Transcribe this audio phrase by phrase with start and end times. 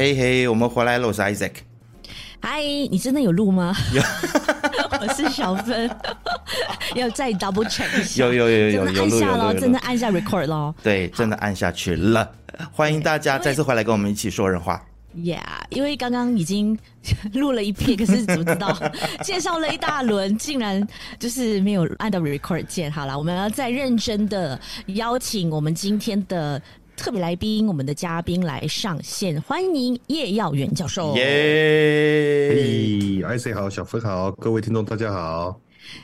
[0.00, 1.52] 嘿嘿，我们回来了，我是 Isaac。
[2.40, 3.76] 嗨，你真的有录吗？
[3.92, 4.00] 有，
[4.98, 5.90] 我是小芬，
[6.96, 8.24] 要再 double check 一下。
[8.24, 10.74] 有有有有有按下了，真的按下 record 咯。
[10.82, 12.26] 对，真的按下去了。
[12.72, 14.82] 欢迎大家再次回来跟我们一起说人话。
[15.14, 16.78] Yeah，因为刚刚已经
[17.34, 18.74] 录了一遍，可是怎么知道
[19.22, 20.82] 介绍了一大轮，竟然
[21.18, 22.90] 就是没有按到 record 键。
[22.90, 26.62] 好了，我们要再认真的邀请我们今天的。
[27.00, 31.16] 特别来宾，我们的嘉宾来上线，欢迎叶耀元教授。
[31.16, 32.50] 耶！
[32.52, 35.58] 嘿，I say 好，小芬好，各位听众大家好。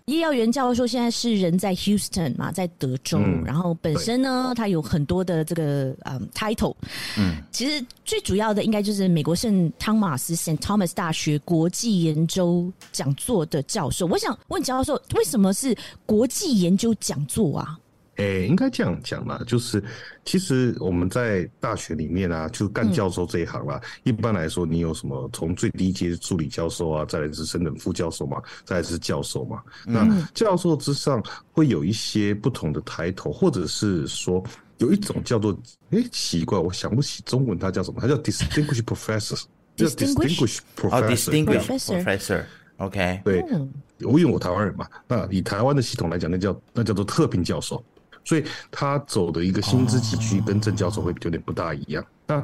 [0.07, 6.75] 叶耀元教授现在是人在 Houston 嘛，在德州，嗯、然后本身呢，他有很多的这个嗯 title，
[7.19, 14.07] 嗯，其实最主要的应该就是美国圣汤马斯 Saint Thomas 大学国际研究讲座的教授。
[14.07, 17.79] 我想问教授，为什么是国际研究讲座啊？
[18.17, 19.83] 诶、欸，应该这样讲啦，就是
[20.25, 23.79] 其实我们在大学里面啊，就干教授这一行啦。
[23.83, 29.63] 嗯、一般来说，你有什么从最低阶助理教授啊，再来是升等副教授嘛，再来是教授嘛。
[29.87, 31.23] 嗯、那教授之上
[31.53, 34.43] 会有一些不同的抬头，或者是说
[34.79, 35.53] 有一种叫做
[35.91, 39.43] 诶、欸、奇怪，我想不起中文它叫什么，它叫 distinguished professor，
[39.77, 41.61] 叫 distinguished professor，professor，OK。
[41.69, 42.45] Professor.
[42.79, 43.23] Okay.
[43.23, 43.43] 对，
[43.99, 47.83] 因为我台湾人嘛，那以台湾的系统来讲，那叫那叫做特聘教授。
[48.27, 52.05] 所以他走的一个薪资起居跟正教授会有点不大一样。
[52.27, 52.43] 那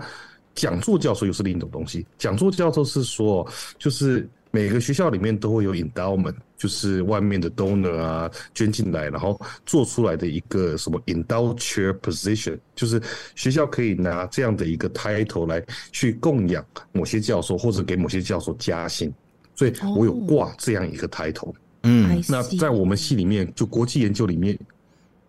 [0.55, 2.07] 讲座教授又是另一种东西。
[2.17, 3.45] 讲座教授是说，
[3.79, 13.03] 就是每个学校里面都会有 endowment，就是外面的 donor 啊捐进来，然后做出来的一个什么 endowed chair position，就是
[13.35, 15.61] 学校可以拿这样的一个 title 来
[15.91, 19.13] 去供养某些教授，或者给某些教授加薪。
[19.57, 21.53] 所以我有挂这样一个 title。
[21.83, 24.57] 嗯，那在我们系里面，就国际研究里面。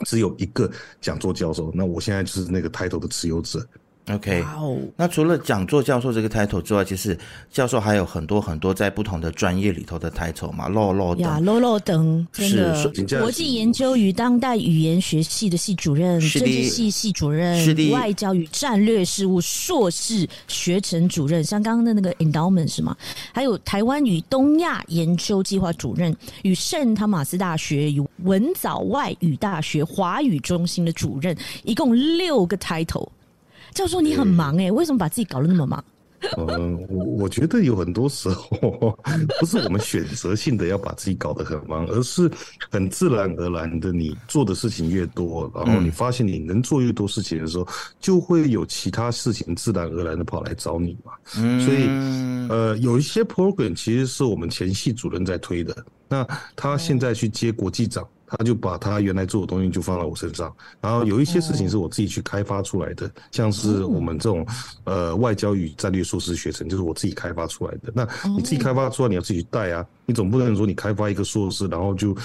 [0.04, 0.70] 只有一个
[1.02, 3.66] 讲座教授，那我现在就是那个 title 的持有者。
[4.12, 7.18] OK，哦，那除了讲座教授这个 title 之外，其实
[7.50, 17.58] 教授还有很多很多在不同的专业里头的 title 嘛，law law 呀，law law 等，真的，国际研究与当代语言学系的系主任，政治系系主任，
[17.91, 22.94] 外交与战略事务硕士学程主任，像刚刚的那个 endowment 是吗？
[23.31, 31.34] 还有台湾与东亚研究计划主任，与圣汤马斯大学与文藻外语大学华语中心的主任，
[31.64, 33.08] 一共六个 title。
[33.73, 35.84] 教授，你很忙哎，为什么把自己搞得那么忙？
[36.38, 38.97] 嗯，我我觉得有很多时候
[39.41, 42.31] 不是我们选择性的要把自己搞得很忙，而是
[42.72, 47.67] 很自然而然的，你做的事情越多，然后你发现你能做越多事情的时候，
[48.00, 51.11] 就会有其他事情自然而然的跑来找你嘛。
[51.25, 51.88] 所以，
[52.50, 55.75] 呃，有一些 program 其实是我们前系主任在推的，
[56.07, 58.07] 那他现在去接国际长。
[58.36, 64.46] 他就把他原来做的东西就放到我身上，然后有一些事情是我自己去开发出来的，像是我们这种
[64.86, 67.92] 呃外交与战略硕士学程，就是我自己开发出来的。
[67.94, 72.18] 那你自己开发出来，你要自己带啊，你总不能说你开发一个硕士，然后就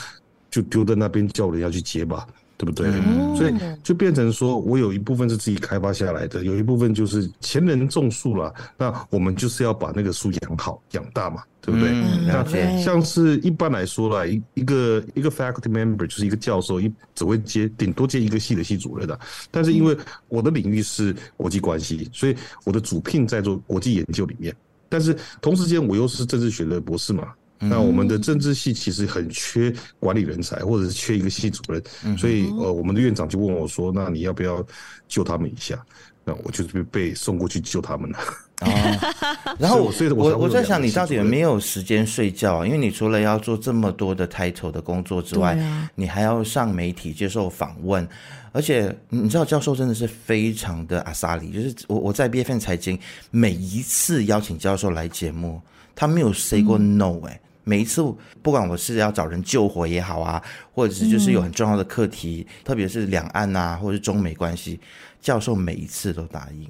[0.51, 2.27] 就丢在那边叫人家去接吧。
[2.59, 2.91] 对不对？
[3.37, 3.55] 所以
[3.85, 11.91] 就变成说，我有一部分是自己开发下来的，有一部分就是前人种树了，那我们就是要把那个树养好、养大嘛，对不对？
[11.91, 19.17] 嗯、那像是一般来说啦，一一个一个 faculty member 就是一个教授，一只会接顶多接一个系的系主任的。
[19.53, 19.97] 但是因为
[20.27, 24.53] 我的领域是国际关系，所以我的主聘在做国际研究里面，
[24.89, 27.29] 但是同时间我又是政治学的博士嘛。
[27.59, 34.65] 那我们的政治系其实很缺管理人才，或者是缺一个系主任，所以呃，我们的院长就问我说：“那你要不要
[35.09, 35.77] 救他们一下？”
[36.25, 38.19] 那我就是被送过去救他们了。
[38.61, 38.67] 哦，
[39.59, 42.67] 然后我所以我我在想，你到底有没有时间睡觉啊？
[42.67, 45.59] 因为你除了要做这么多的 title 的工作之外，
[45.95, 48.07] 你还要上媒体接受访问，
[48.53, 52.99] 而且你知道教授真的是非常的阿萨里，就是我我在 BFM 财经
[53.31, 55.59] 每一次邀请教授来节目，
[55.97, 57.41] 他没有 say 过 no 哎。
[57.69, 58.03] 每一次，
[58.43, 60.43] 不管我是要找人救火也好啊，
[60.73, 64.81] 或者是就是有很重要的课题，嗯、特别是两岸啊，或者是中美关系，
[65.21, 66.67] 教授每一次都答应。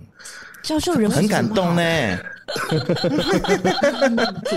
[0.62, 1.82] 教授人很感动呢。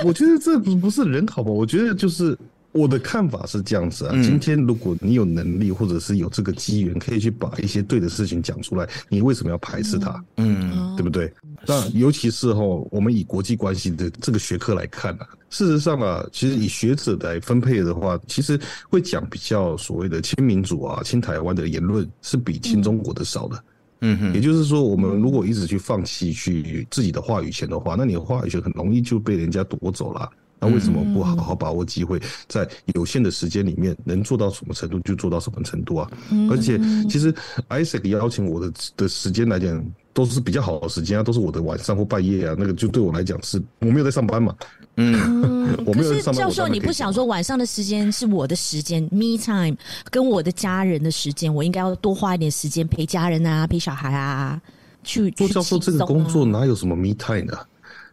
[0.03, 1.51] 我觉得这不不是人好吧？
[1.51, 2.35] 我觉得就是。
[2.73, 10.23] 我的看法是这样子啊，今天如果你有能力，或者是有这个机缘，可以去把一些对的事情讲出来，你为什么要排斥它？
[10.37, 11.29] 嗯，对不对？
[11.67, 18.59] 那尤其是哈，我们以国际关系的这个学科来看啊，事实上啊，其实以学者来分配的话，其实
[18.89, 23.63] 会讲比较所谓的亲民主啊、亲台湾的言论，是比亲中国的少的。
[24.03, 30.27] 嗯哼，也就是说，我们如果一直去放弃去自己的话语权的话，那你的话语权很容易就被人家夺走了。
[30.59, 36.09] 那为什么不好好把握机会，在有限的时间里面能做到什么程度就做到什么程度啊？
[36.49, 37.33] 而且，其实
[37.69, 39.83] Isaac 邀请我的的时间来讲，
[40.13, 44.55] 都是比较好的时间啊，都是我的晚上或半夜啊，那个就对我来讲是我没有在上班嘛。
[44.97, 46.43] 嗯， 我没有在上班。
[46.43, 49.75] 教授，你不想说晚上的时间是我的时间，me time，
[50.09, 54.61] 跟我的家人的时间，我应该要多花一点时间陪家人啊，陪小孩啊，
[55.03, 57.57] 去做教授这个工作哪有什么 me time 呢？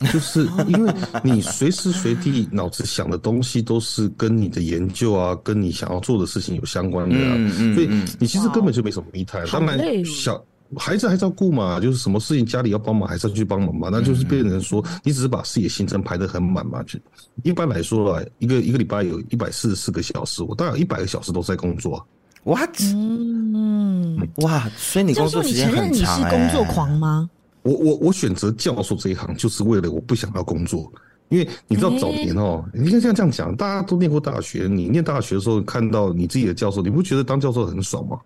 [0.13, 7.89] 就是因为你随时随地脑子想的东西都是跟你的研究啊，跟你想要做的事情有相关的啊，嗯嗯、所以
[8.21, 9.45] 你其实根本就没什么 me time。
[9.51, 10.41] 当然小。
[10.77, 13.89] 孩子还是要顾嘛，就是什么事情家里要帮忙，还是要去帮忙嘛。
[13.91, 16.83] 那就是变成说，你只是把自己的行程排得很满嘛。
[16.83, 16.99] 就
[17.43, 22.07] 一般来说啊，一个一个礼拜有一百四十四个小时，我当然一百个小时都在工作。
[22.45, 22.71] What？
[22.95, 25.83] 嗯，哇，所以你工作时间很长。
[25.85, 27.31] 欸，教授，你承认你是工作狂吗？
[27.63, 30.91] 我我我选择教授这一行，就是为了我不想要工作，
[31.29, 38.19] 因为你知道早年哦，欸、你看像这样讲，大家都念过大学，你念大学的时候看到你自己的教授，你不觉得当教授很爽吗？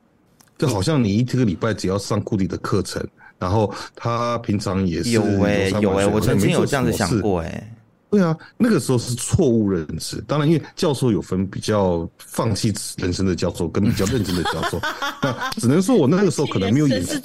[0.59, 3.05] 就好像你一个礼拜只要上固定的课程，
[3.39, 7.69] 然后他平常也是有哎、欸、有哎、欸，我曾经有这样子想过哎、欸。
[8.13, 10.23] 对啊，那个时候是错误认知。
[10.29, 14.79] 当然，因为教授有分比较放弃人生的教授跟比较认真的教授。
[15.23, 17.19] 那只能说我那个时候可能没有眼 睛，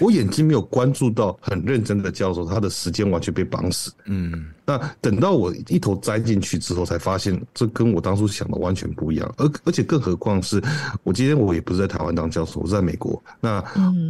[0.00, 3.90] 我眼睛没有关注到很认真的教授，他的时间完全被绑死。
[4.04, 9.34] 嗯，那等到我一头栽进去之后，才发现这跟我当初想的完全不一样。
[9.36, 10.62] 而而且更何况是
[11.02, 13.22] 我今天我也不是在台湾当教授，我是在美国。
[13.40, 13.60] 那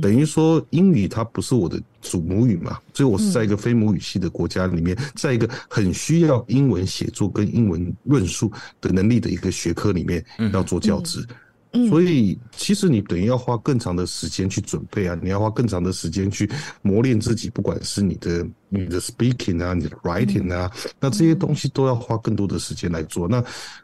[0.03, 8.51] 等于说英语它不是我的主母语嘛，所以我是在一个非母语系的国家里面，在一个很需要英文写作跟英文论述
[8.81, 11.27] 的能力的一个学科里面要做教职，
[11.89, 16.51] 所以其实你等于要花更长的时间去准备啊，你要花更长的时间去
[16.83, 20.69] 磨练自己，不管是你的你的 speaking 啊，你的 writing 啊，
[20.99, 23.29] 那这些东西都要花更多的时间来做。
[23.29, 23.41] 那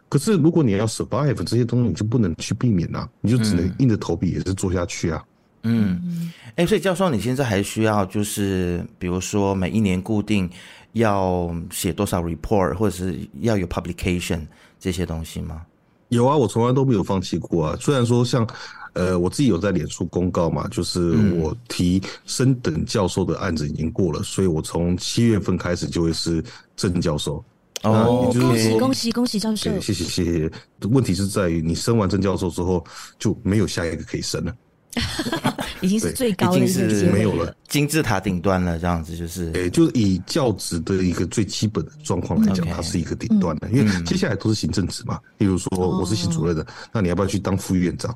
[0.08, 5.24] 可是如果你要 survive 这些东西，你就不能去避免啊，你就只能硬着头皮也是做下去啊。
[5.62, 10.48] 嗯，哎、欸，所以教授，你现在还需要就是，比如说每一年固定
[10.92, 14.40] 要写多少 report，或者是要有 publication
[14.78, 15.62] 这些东西吗？
[16.08, 17.76] 有啊，我从来都没有放弃过啊。
[17.80, 18.46] 虽然说像，
[18.92, 26.42] 呃，我自己有在脸书公告嘛，就是我提升等教授的案子已经过了，所以我从七月份开始就会是
[26.76, 27.44] 正教授。
[27.82, 29.70] 哦，恭喜恭喜恭喜教授！
[29.80, 30.50] 谢谢谢谢。
[30.88, 32.82] 问题是在于你升完正教授之后
[33.18, 34.54] 就没有下一个可以升了。
[35.82, 45.20] 已经是最高的，已经是没有了，金字塔顶端了，这样子就是，诶，就是以教职的一个最基本的状况来讲，它是一个顶端的，因为接下来都是行政职嘛。
[45.38, 48.14] 例如说，我是系主任的，那你要不要去当副院长？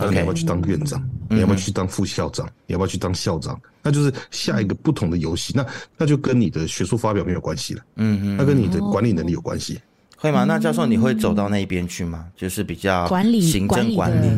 [0.00, 1.02] 那你要不要去当院长？
[1.28, 2.46] 你要不要去当副校长？
[2.66, 3.60] 你要不要去当校长？
[3.82, 5.52] 那就是下一个不同的游戏。
[5.56, 5.66] 那
[5.96, 9.80] 那就跟你的学术发表没有关系了，嗯嗯，那跟你的管理能力有关系。
[10.20, 10.44] 会吗？
[10.44, 12.26] 那教授，你会走到那一边去吗？
[12.36, 14.28] 就是比较管理、行政管理，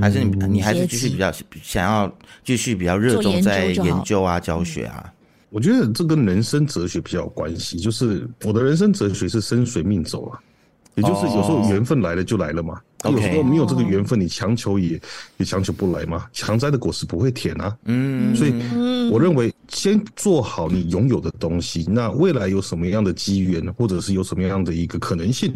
[0.00, 1.32] 还是你你还是继续比较
[1.62, 2.12] 想要
[2.44, 5.12] 继续比较热衷在研究啊、教学啊？
[5.50, 7.78] 我觉得这跟人生哲学比较有关系。
[7.78, 10.40] 就是我的人生哲学是生随命走啊。
[10.96, 15.00] 也就是有时候缘分来了就来了嘛，有时候没有这个缘分，你强求也
[15.36, 16.26] 也强求不来嘛。
[16.32, 18.52] 强摘的果实不会甜啊，嗯，所以
[19.08, 25.54] 我认为先做好你拥有的东西，那未来有什么样的机缘，或者是有什么样的一个可能性，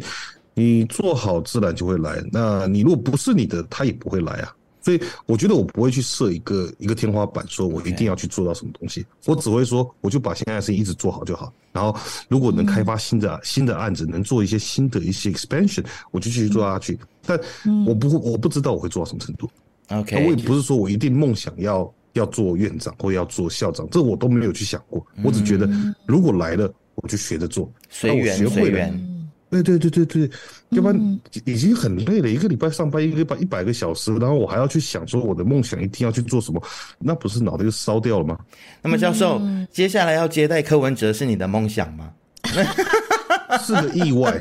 [0.55, 2.23] 你做好自然就会来。
[2.33, 4.55] 那你如果不是你的，他也不会来啊。
[4.81, 9.03] 所以我觉得我不会去设一个一个天花板，说我一定要去做到什么东西。
[9.25, 11.51] 我只会说，我就把现在的事情一直做好就好。
[11.73, 16.99] 然后，如果能开发新的新的案子，能做一些新的一些 expansion，我就继续做下去。
[17.25, 17.41] 但
[17.87, 19.49] 我不会我不知道我会做到什么程度。
[19.89, 25.03] OK，我也不是说我一定梦想要要做院长或要做校长，这我都没有去想过。
[25.23, 25.67] 我只觉得
[26.05, 29.14] 如果来了，我就学着做，随缘随缘。
[29.63, 30.37] 对对对对对，
[30.71, 36.63] 要不然已经很累了，一个礼拜上班一个礼拜一百个小时，然后我还要去想说我的梦想一定要去做什么，
[36.99, 38.39] 那不是脑袋就烧掉了吗？
[38.83, 42.11] 那么教授，接下来要接待柯文哲是你的梦想吗？
[43.65, 44.41] 是个意外，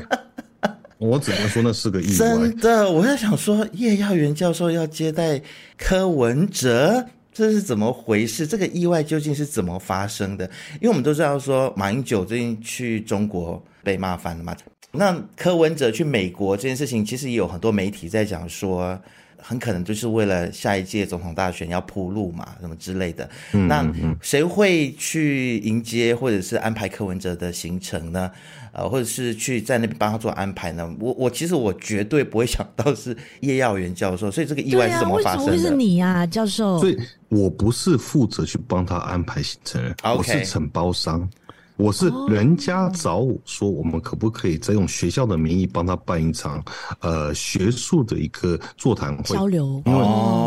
[0.98, 2.12] 我只能说那是个意外。
[2.16, 5.40] 真的，我在想说叶耀元教授要接待
[5.78, 8.46] 柯文哲，这是怎么回事？
[8.46, 10.44] 这个意外究竟是怎么发生的？
[10.74, 14.54] 因为我们都知道说马英九最近去中国被骂翻了嘛。
[14.94, 18.98] 那柯文哲去美国这件事情，其实也有很多媒体在讲说，
[19.36, 23.28] 很可能就是为了下一届总统大选要铺路嘛，什么之类的。
[23.52, 23.86] 那
[24.20, 28.30] 谁会去迎接或者是安排柯文哲的行程呢？
[28.76, 30.92] 呃，或者是去在那边帮他做安排呢？
[30.98, 35.52] 我我其实我绝对不会想到是叶耀元教授，所以这个意外是怎么发生的？
[35.52, 36.80] 为什么会是你呀，教授？
[36.80, 36.98] 所以
[37.28, 41.28] 我不是负责去帮他安排行程.我是承包商。
[41.76, 46.64] 我是人家找我说，我们可不可以再用学校的名义帮他办一场，
[47.00, 49.82] 呃，学术的一个座谈会交流？
[49.84, 49.98] 因为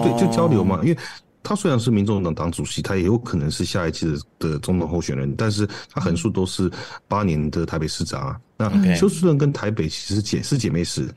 [0.03, 0.79] 对，就交流嘛。
[0.83, 0.97] 因为
[1.43, 6.71] 他虽然是民众党党主席，他也有可能是下一届的的总统候选人，但是他横竖都是
[7.07, 8.39] 八年的台北市长啊。
[8.57, 11.09] 那休斯顿跟台北其实姐是姐妹市。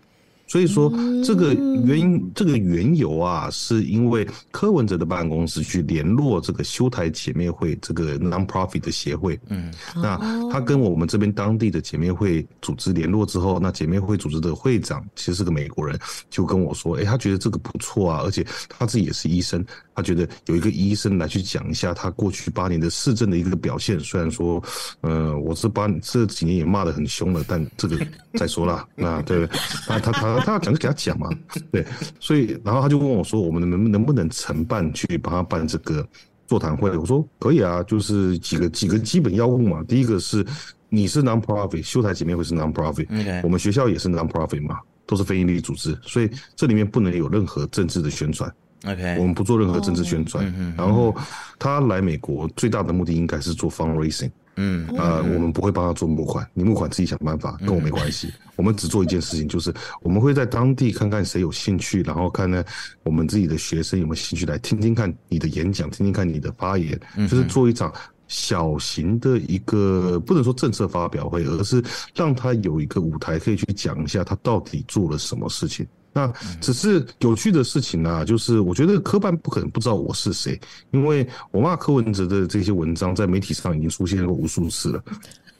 [0.51, 0.93] 所以说，
[1.25, 10.19] 这个原因，这个缘由啊，是因为柯文哲的办公室去联络这个修台姐妹会这个 non-profit 的协会，嗯，那
[10.51, 15.97] 他跟我们这边当地的姐妹会组织联络之后，那姐妹会组织的会长其实是个美国人，
[16.29, 19.65] 就跟我说，哎，他觉得这个不错啊，而且他自己也是医生，
[20.01, 24.63] 他觉得有一个医生来去讲一下他过去八年的市政的一个表现，虽然说，
[25.03, 27.99] 呃，我这八这几年也骂得很凶了，但这个
[28.35, 29.47] 再说了， 那对，
[29.87, 30.41] 那他他。
[30.41, 31.29] 他要讲就给他讲嘛，
[31.71, 31.85] 对，
[32.19, 36.07] 所以然后他就问我说：“我们能能不能承办去帮他办这个
[36.47, 39.85] 座谈会？”我说：“可以啊，就是几个几个基本要务嘛。
[39.85, 40.45] 第一个是
[40.89, 43.41] 你是 non-profit，修台姐妹会是 non-profit，Okay.
[43.43, 48.51] 我们学校也是 non-profit 嘛，都是非营利组织，所以这里面不能有任何政治的宣传。
[48.87, 50.45] OK，我们不做任何政治宣传。
[50.45, 50.79] Oh.
[50.79, 51.15] 然后
[51.59, 54.31] 他来美国最大的目的应该是做 fundraising。
[54.57, 58.31] 嗯啊、呃，我们不会帮他做募款，你募款自己想办法，跟我没关系。
[58.57, 59.73] 我们只做一件事情，就是
[60.03, 62.63] 我们会在当地看看谁有兴趣，然后看呢
[63.03, 67.91] 我们自己的学生有没有兴趣来听听看你的演讲，听听看你的发言，就是做一场
[68.29, 71.83] 小型的一个不能说政策发表会，而是
[72.15, 75.87] 让他有一个舞台可以去讲一下他到底做了什么事情。
[76.13, 85.03] 那只是有趣的事情啊，就是我觉得科办不可能不知道我是谁，因为我骂柯文哲的这些文章在媒体上已经出现过无数次了。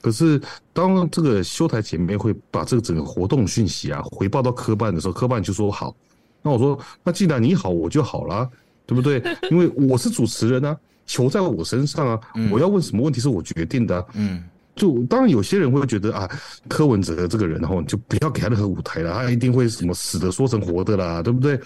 [0.01, 0.41] 可是
[0.73, 5.95] 当这个修台姐妹会把这个整个活动讯息啊回报到科办的时候，科办就说好。
[6.41, 8.49] 那我说，那既然你好，我就好了，
[8.85, 9.23] 对不对？
[9.51, 12.19] 因为我是主持人啊，球在我身上啊，
[12.51, 14.05] 我要问什么问题是我决定的啊。
[14.15, 14.43] 嗯。
[14.75, 16.29] 就当然有些人会觉得啊，
[16.67, 21.59] 柯文哲这个人，然后就不要给他任何舞台了，他一定会什么死的说成活的啦， 对不对？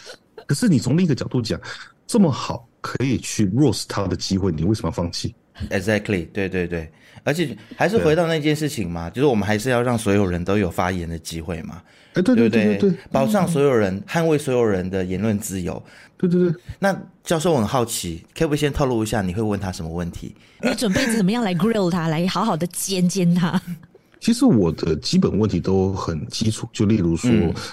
[0.48, 1.60] 可是你从另一个角度讲，
[2.06, 5.34] 这么好可以去 roast 他的机会，你为什么要放弃
[5.70, 6.92] ？Exactly，对对对，
[7.24, 11.82] 而且还是回到那件事情嘛，就是我们还是要让所有人都有发言的机会嘛，
[12.16, 15.82] 哎，对对对对对，保障所有人，捍卫所有人的言论自由。
[16.18, 20.34] 对对对，那教授我很好奇，可不可以先透露一下你会问他什么问题？
[20.62, 23.62] 你准备怎么样来 grill 他，来好好的煎煎他？
[24.22, 27.30] 其实我的基本问题都很基础，就例如说，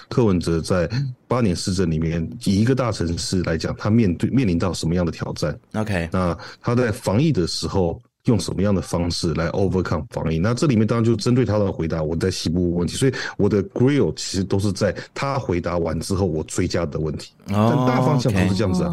[0.09, 0.91] 柯文哲在
[1.27, 7.99] 八年市政里面，以一个大城市来讲，他面对面临到什么样的挑战？OK，那他在防疫的时候。
[8.27, 10.39] 用什么样的方式来 overcome 防疫？
[10.39, 12.97] 那这里面当然就针对他的回答，我在细部问题。
[12.97, 17.33] 所以我的 grill 其实都是在他回答完之后，我追加的问题。
[17.47, 18.91] 但大方向都是这样子啊。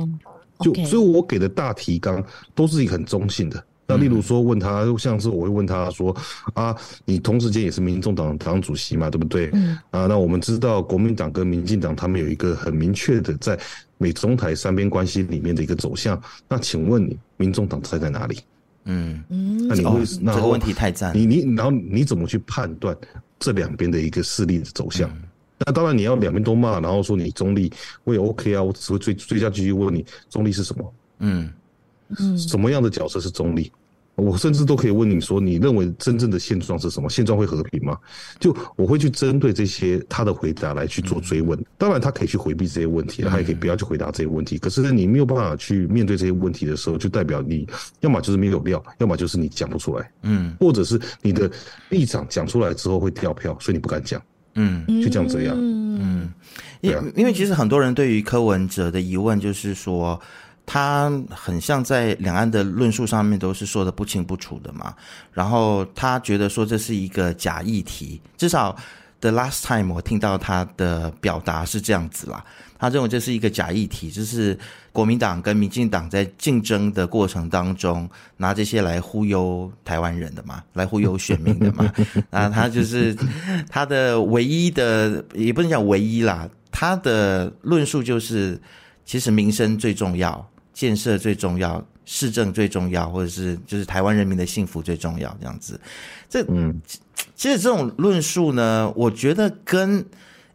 [0.61, 3.63] 就所以，我给的大提纲都是一个很中性的。
[3.85, 6.15] 那例如说，问他，像是我会问他说
[6.53, 9.49] ：“啊，你同时间也是民众党党主席嘛，对不对？
[9.89, 13.57] 啊，那我们知道国民党跟民进党他们有一个很明确的在
[13.97, 16.21] 美中台三边关系里面的一个走向。
[16.47, 18.39] 那请问你，民众党在在哪里？”
[18.89, 19.23] 嗯，
[19.67, 21.15] 那你会、哦、那这个问题太赞。
[21.15, 22.97] 你你然后你怎么去判断
[23.37, 25.07] 这两边的一个势力的走向？
[25.11, 25.21] 嗯、
[25.59, 27.71] 那当然你要两边都骂，然后说你中立，
[28.03, 28.63] 我也 OK 啊。
[28.63, 30.93] 我只会追追加继续问你中立是什么？
[31.19, 31.51] 嗯
[32.19, 33.71] 嗯，什么样的角色是中立？
[34.19, 37.09] 我甚至都可以问你说，你认为真正的现状是什么？
[37.09, 37.97] 现状会和平吗？
[38.39, 41.57] 就我会去针对这些他的回答来去做追问。
[41.77, 44.57] 当然，他可以去回避这些问题，他也可以不要去回答这些问题。
[44.57, 47.67] 可是呢，你没有办法去面对这些问题的时候，就代表你
[48.01, 50.11] 要么就是没有料，要么就是你讲不出来。
[50.23, 51.49] 嗯，或者是你的
[51.89, 54.21] 立场讲出来之后会掉票，所以你不敢讲。
[54.55, 55.55] 嗯，就这样这样。
[55.57, 56.31] 嗯，
[56.81, 60.19] 因因为其实很多人对于柯文哲的疑问就是说。
[60.71, 64.93] 他很像在两岸的论述上面都是说的不清不楚的嘛，
[65.33, 68.75] 然后他觉得说这是一个假议题，至少
[69.19, 72.45] the last time 我听到他的表达是这样子啦，
[72.77, 74.55] 他认为这是一个假议题，就是
[74.91, 78.07] 国民党跟民进党在竞争的过程当中
[78.37, 81.91] 拿这些来忽悠台湾人的嘛，来忽悠选民的嘛，
[82.29, 83.17] 啊，他就是
[83.67, 88.61] 他的唯一的，也不能讲唯一啦，他的论述就是
[89.03, 90.47] 其实民生最重要。
[90.79, 95.77] 建设最重要，市政最重要，或者是就是台湾人民的幸福最重要，这样子。
[96.29, 96.81] 这嗯，
[97.35, 100.05] 其实这种论述呢，我觉得跟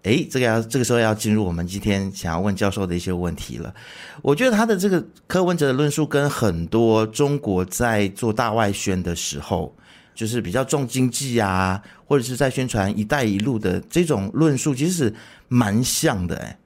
[0.04, 3.74] 诶，这个要这个时候要进入我们今天想要问教授的一些问题了。
[4.22, 9.76] 我觉得他的这个柯文哲的论述跟很多中国在做大外宣的时候，
[10.14, 15.14] 就是比较重经济啊，或者是在宣传“一带一路”的这种论述，其实是
[15.48, 16.56] 蛮像的诶。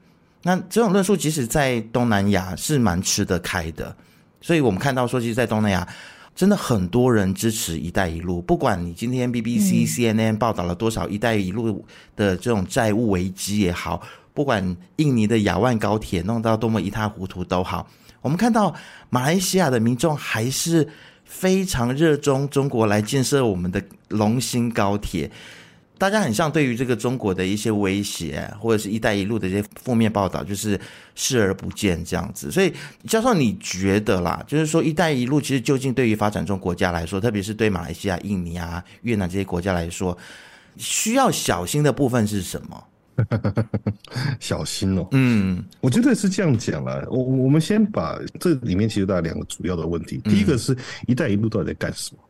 [0.42, 3.94] 那这种论述，即使在东南亚是蛮吃得开的，
[4.40, 5.86] 所以我们看到说，其实，在东南亚
[6.34, 8.40] 真的很多人支持“一带一路”。
[8.42, 14.00] 不管你今天 BBC、CNN 报道了多少“一带一路”的这种债务危机也好，
[14.32, 17.88] 不管印尼的亚万高铁弄到多么一塌糊涂都好，
[18.22, 18.72] 我们看到
[19.10, 20.88] 马来西亚的民众还是
[21.24, 25.28] 非常热衷中国来建设我们的龙兴高铁。
[25.98, 30.80] 大家很像对于这个中国的一些威胁，或者是一带一路的一些负面报道，就是
[31.14, 32.50] 视而不见这样子。
[32.50, 32.72] 所以，
[33.06, 40.16] 教授，你觉得啦，就是说一带一路其实究竟对于发展中国家来说，特别是对马来西亚、印尼啊、越南这些国家来说，
[40.76, 42.84] 需要小心的部分是什么？
[44.38, 47.04] 小心哦，嗯，我觉得是这样讲了。
[47.10, 50.76] 我我们先把这里面其实大概两个主要的问题，第一个是
[51.08, 52.22] 一带一路到底在干什么？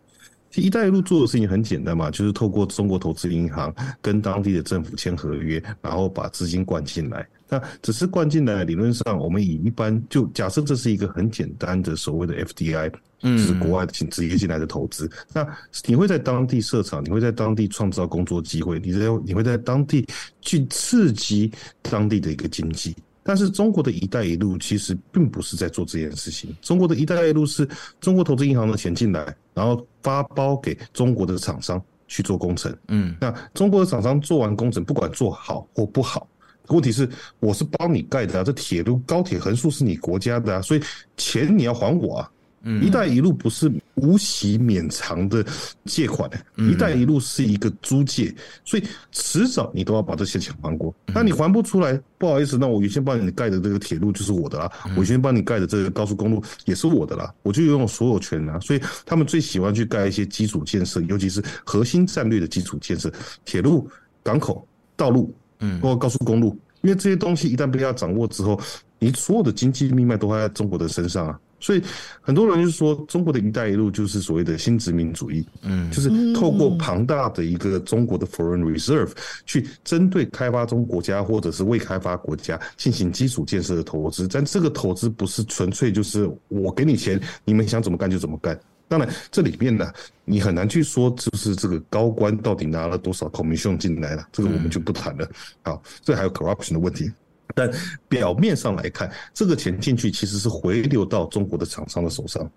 [0.59, 3.73] 其实“一带一路”做的事情很简单嘛，就是透过中国投资银行
[4.03, 7.25] 跟当地的政府签合约，然后把资金灌进来。
[7.49, 15.09] 那只是灌进来，理论上我们以一般就假设这是一个很简单的所谓的 FDI，就是国外的直接进来的投资。
[15.33, 15.47] 那
[15.87, 20.07] 你会在当地设厂，你会在当地创造工作机会，你在你会在当地
[20.41, 21.51] 去刺激
[21.83, 22.97] 当地的一个经济。
[23.29, 26.57] 但是中国的一带一路其实并不是在做这件事情。
[26.63, 27.69] 中国的一带一路是
[28.01, 32.75] 中国投资银行的钱进来，然后发包给中国的厂商去做工程。
[32.89, 36.27] 嗯，那中国的厂商做完工程，不管做好或不好，
[36.69, 37.07] 问题是
[37.39, 40.81] 我是帮你盖的啊，这铁路高铁横竖是你国家的啊，所以
[41.19, 42.33] 钱你要还我啊。
[42.63, 45.45] 嗯，一带一路不是无息免偿的
[45.85, 48.35] 借款，一带一路是一个租借，
[48.65, 50.93] 所以迟早你都要把这些钱还过。
[51.07, 58.59] 那你还不出来，不好意思，那我原先帮你盖的这个铁路就是我的啦，我原先帮你盖的这个高速公路也是我的啦，我就拥有所有权啊。
[58.61, 63.13] 所以他们最喜欢去盖一些基础建设，尤其是核心战略的基础建设，
[63.45, 63.89] 铁路、
[64.23, 68.61] 港口、道路，嗯，包括高速公路，因为这些东西一旦被他掌握之后，
[68.99, 71.39] 你所有的经济命脉都还在中国的身上啊。
[71.61, 71.83] 所以
[72.21, 79.11] 很多人就说，中国的一带一路就是所谓的新殖民主义，嗯，就是透过庞大的一个中国的 foreign reserve
[79.45, 88.59] 去针对开发中国家或者是未开发国家进行基础建设的投资，但这个投资不是纯粹就是我给你钱，你们想怎么干就怎么干。
[88.87, 89.93] 当然，这里面呢，
[90.25, 95.29] 你很难去说就是这个高官到底拿了多少 commission 进来了，这个我们就不谈了。
[95.63, 97.11] 好，这还有 corruption 的问题。
[97.55, 97.71] 但
[98.09, 102.51] 表面上来看，这个钱进去其实是回流到中国的厂商的手上。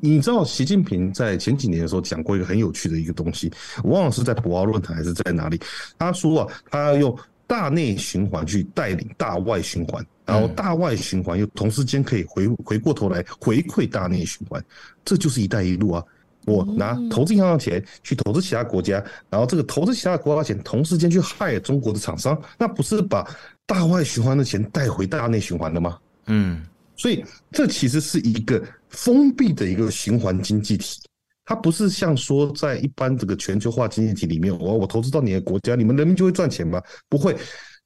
[0.00, 3.52] 你知道，习近平在前几年的时候讲过一个很有趣的一个东西，
[3.84, 5.60] 我忘了是在博鳌论坛还是在哪里。
[5.96, 14.60] 他说啊，他要用大内循环去带领大外循环，然后大外循环又同时间可以回回过头来回馈大内循环，
[15.04, 16.02] 这就是一带一路啊。
[16.46, 23.24] 我拿投资银行的钱去投资其他国家，然后这个投资其他国家的钱同时间去害中国的厂商，那不是把
[23.66, 25.98] 大外循环的钱带回大内循环的吗？
[26.26, 26.64] 嗯，
[26.96, 31.00] 所以这其实是一个封闭的一个循环经济体，
[31.44, 36.80] 它不是像说在一般这个全球化经济体里面，我我投资到你的国家，你们人民就会赚钱吗？
[37.08, 37.36] 不会。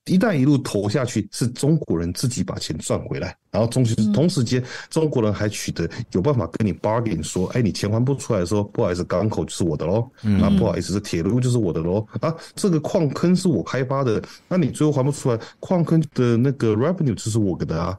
[0.07, 10.11] 一带一路投下去，是中国人自己把钱赚回来，然后同时同时间，中国人还取得有办法跟你 bargain 说，哎，你钱还不出来的时候，不好意思，港口就是我的喽，
[10.43, 17.97] 啊，不好意思，这铁路就是我的喽，啊，这个矿坑是我开发的，那你最后还不出来，矿坑的那个 revenue 就是我的啊，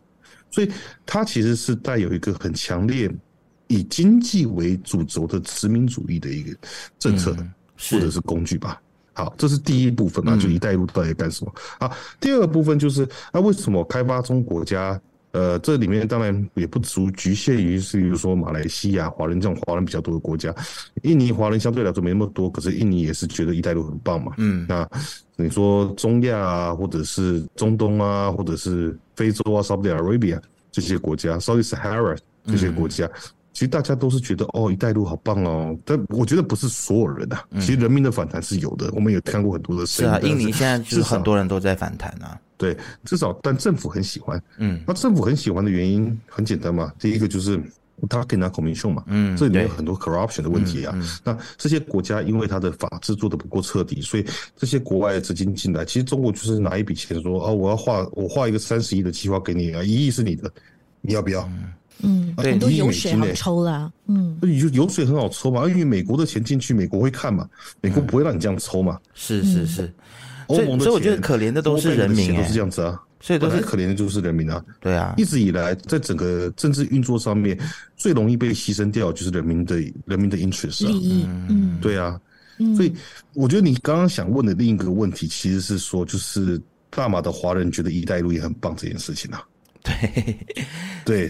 [0.50, 0.70] 所以
[1.06, 3.10] 它其实是带有一个很强烈
[3.68, 6.58] 以经济为主轴的殖民主义的一个
[7.00, 7.34] 政策，
[7.90, 8.82] 或者是工具吧。
[9.14, 11.54] 好，这是第一部分嘛，就一带一路到底干什么？
[11.80, 15.00] 好，第二个部分就是那、啊、为什么开发中国家，
[15.32, 20.56] 呃，这里面当然也不足局限于是，比如说马来西亚华人这种华人比较多的国家，
[21.04, 24.32] 印尼华人相对来说没那么多，可是印尼也是觉得一带一路很棒嘛。
[24.38, 24.88] 嗯，那
[25.36, 30.40] 你说中亚啊，或者是中东啊，或者是非洲啊，Saudi Arabia
[30.72, 33.06] 这些国家，Saudi Sahara 这些国家。
[33.06, 33.22] 嗯
[33.54, 37.44] 其实大家都是觉得哦，一带一路好棒哦，但我觉得不是所有人啊。
[37.56, 40.04] 其实人民的反弹是有的，我们也看过很多的事。
[40.04, 42.40] 是啊，印尼现在就是很多人都在反弹啊。
[42.58, 44.42] 对，至少但政府很喜欢。
[44.58, 47.62] 嗯，那政府很喜欢的原因很简单嘛，第一个就是
[48.08, 49.04] 他可以拿 commission 嘛。
[49.08, 50.96] 嗯，这里面有很多 corruption 的问题啊。
[51.24, 60.50] 那这些国家因为它的法制做的不够彻底，所以这些国外的资金进来，其实中国就是拿一笔钱说哦，我要画我画一个三十亿的计划给你啊，一亿是你的，
[61.02, 61.50] 你要不要？
[62.02, 63.92] 嗯，对，很多油水好抽啦。
[64.08, 67.48] 嗯，油油水很好抽嘛，因为美国的钱进去，美国会看嘛，
[67.82, 69.00] 美国不会让你这样抽嘛。
[69.14, 69.94] 是是是，
[70.48, 73.00] 欧盟的钱，所以我觉得可怜的都是人民，都是这样子啊。
[73.24, 74.66] 所以都是可怜的就是人民啊。
[74.80, 77.56] 对啊，一直以来在整个政治运作上面，
[77.96, 81.26] 最容易被牺牲掉就是人民的人民的 interest 利益。
[81.48, 82.20] 嗯，对啊。
[82.76, 82.92] 所以
[83.34, 89.44] 我觉得你刚刚想问的另一个问题，其实是说，就是大马的华人觉得“一带一路”也很棒这件事情啊。
[89.84, 90.38] 对，
[91.06, 91.30] 对，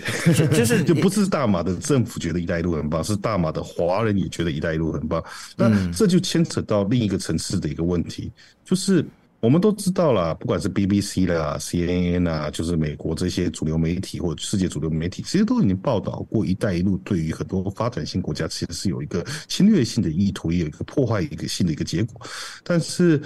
[0.49, 5.23] 就是 就不是大马的政府觉得“一带一路”很棒，是大马的华人也觉得“一带一路”很棒。
[5.55, 8.31] 那这就牵扯到另一个层次的一个问题，
[8.65, 9.05] 就是
[9.39, 22.21] 我们都知道啦，不管是 BBC 啦、CNN 啊，就是美国这些主流媒体或者世界主流媒体，其实都已经报道过“一带一路”对于很多发展性国家其实是有一个侵略性的意图，也有一个破坏一个性的一个结果。
[22.63, 23.19] 但是，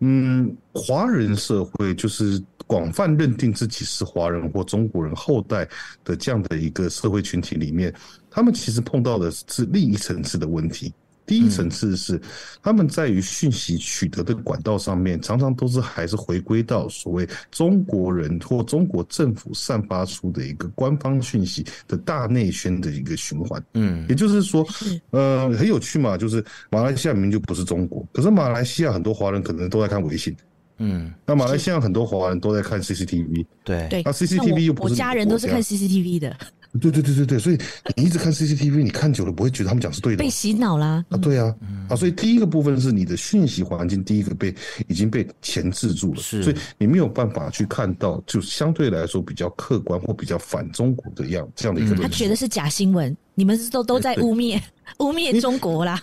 [0.00, 5.68] 嗯，华人社会就是广泛认定自己是华人或中国人后代
[6.04, 7.92] 的这样的一个社会群体里面，
[8.30, 10.94] 他们其实碰到的是另一层次的问题。
[11.26, 12.20] 第一层次是，
[12.62, 23.60] 他们在于讯息取得的管道上面，常常都是还是回归到所谓中国人或中国政府散发出的一个官方讯息的大内宣的一个循环。
[23.74, 24.64] 嗯，也就是说，
[25.10, 30.36] 呃，很有趣嘛，就是马来西亚明明就不是中国，可是马来西亚很多华人可能都在看微信。
[30.80, 33.46] 嗯，那马来西亚很多华人都在看 CCTV。
[33.62, 36.36] 对对，那 CCTV 又不是我家人都是看 CCTV 的。
[36.80, 37.58] 对对对对对，所以
[37.96, 41.04] 你一直看 CCTV，你看久了不会觉得他们讲是对的，被洗脑啦。
[41.08, 41.52] 啊，对啊，
[41.88, 44.54] 啊，所以第一个部分是你的讯息环境，第一个被
[44.86, 51.96] 已经被钳制住了，是，所以你没有办法去看到，就相对来说比较客观或比较反中国的样这样的一个。
[51.96, 54.56] 他觉得是假新闻，你们是都都在污蔑
[55.00, 56.00] 污蔑中国啦。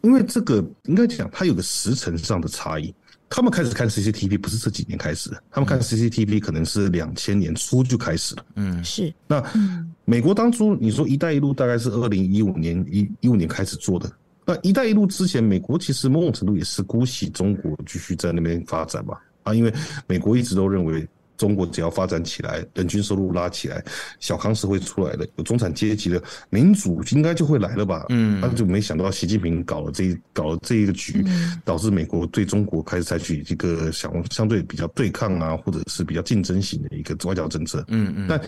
[0.00, 2.92] 因为这个应该讲，它有个时辰上的差异。
[3.34, 8.44] 他们开始看 CCTV 不是这几年开始的，他们看 CCTV 可能是两千年初就开始了。
[8.56, 9.10] 嗯，是。
[9.26, 9.42] 那
[10.04, 14.12] 美国当初你说“一带一路”大概是二零一五年一一五年开始做的。
[14.44, 19.18] 那“一带一路”之前，美国其实某种程度也是姑息中国继续在那边发展吧。
[19.44, 19.72] 啊，因为
[20.06, 21.08] 美国一直都认为。
[21.36, 23.82] 中国只要发展起来，人均收入拉起来，
[24.20, 28.06] 小康是会出来的，有中产阶级的民主应该就会来了吧？
[28.10, 31.24] 嗯，他就没想到习近平搞了这一搞了这一个局，
[31.64, 37.84] 导致美国对中国开始采取一个相相对比较对抗啊，或者是比较竞争型的一个外交政策。
[37.88, 38.26] 嗯嗯。
[38.28, 38.40] 但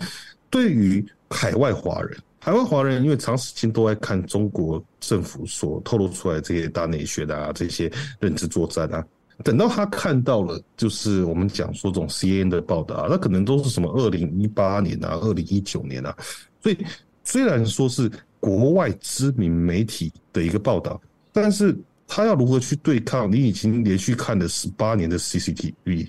[0.50, 9.04] 对于海外华人，海外华人因为长时间都在看中国政府所透露出来这些大内宣啊，这些认知作战啊。
[9.42, 16.16] 等到他看到了，就是我们讲说这种 CNN 的报道啊，那可能都是什么二零一八年啊，二零一九年啊，
[16.62, 16.78] 所以
[17.24, 21.00] 虽然说是国外知名媒体的一个报道，
[21.32, 26.08] 但是他要如何去对抗你已经连续看了十八年的 CCTV？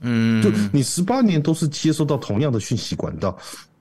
[0.00, 3.36] 嗯，就你十八年都是接收到同样的讯息管道，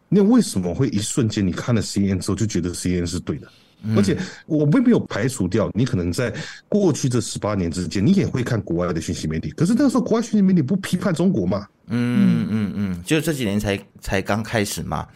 [0.07, 3.47] 那为什么会一瞬间你看了 CNN 之后就觉得 CNN 是对的？
[3.95, 6.33] 而且我并没有排除掉，你可能在
[6.69, 9.49] 过去这十八年之间，你也会看国外的讯息媒体。
[9.51, 11.67] 可是那个时候，国外讯息媒体不批判中国嘛？
[11.87, 15.07] 嗯嗯嗯，就这几年才才刚开始嘛。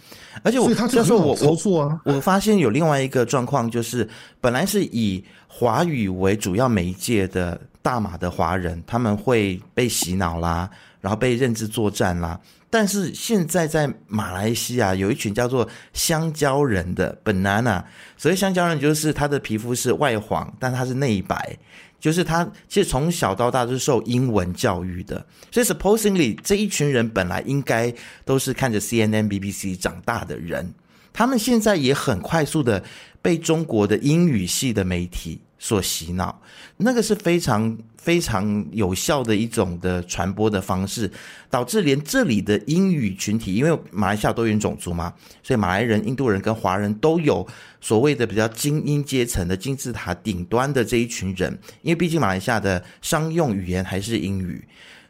[0.44, 4.08] 而且我他这时候我操作啊，我发现有另外一个状况，就是
[4.42, 12.40] 本来是以华语为主要媒介的大马的华人，他们会被洗脑啦，然后被认知作战啦。
[12.78, 17.82] 但是现在在马来西亚有一群叫做香蕉人的 banana，
[18.18, 21.58] 所谓香蕉人就是他的皮肤是外黄，但他是内白，
[22.02, 27.94] 就是他其实从小到大都是受英文教育的，所以 supposedly 这一群人本来应该
[28.26, 30.74] 都是看着 CNN、BBC 长大的人，
[31.14, 32.84] 他们现在也很快速的
[33.22, 36.40] 被中国的英语系的媒体所洗脑，
[36.78, 41.12] 那个是非常非常有效的一种的传播的方式，
[41.50, 47.44] 导致连这里的英语群体，因为马来西亚多元种族嘛，所以马来人、印度人跟华人都有
[47.82, 51.52] 所谓的比较精英阶层的金字塔顶端的这一群人，
[51.82, 54.64] 因为毕竟马来西亚的商用语言还是英语，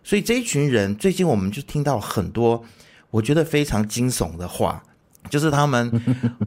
[0.05, 2.63] 所以这一群人最近我们就听到很多
[3.11, 4.81] 我觉得非常惊悚的话，
[5.29, 5.91] 就是他们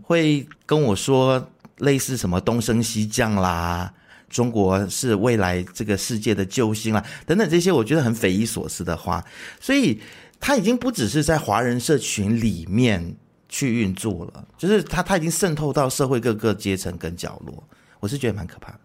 [0.02, 1.46] 会跟我说。
[1.78, 3.94] 类似什么东升西降啦，
[4.28, 9.24] 中国是未来这个世界的救星啊，等等这些我觉得很匪夷所思的话，
[9.60, 10.00] 所以
[10.38, 13.16] 他已经不只是在华人社群里面
[13.48, 17.62] 去运作了，就是他他已经渗透到社会各个阶层跟角落，
[18.00, 18.78] 我是觉得蛮可怕的。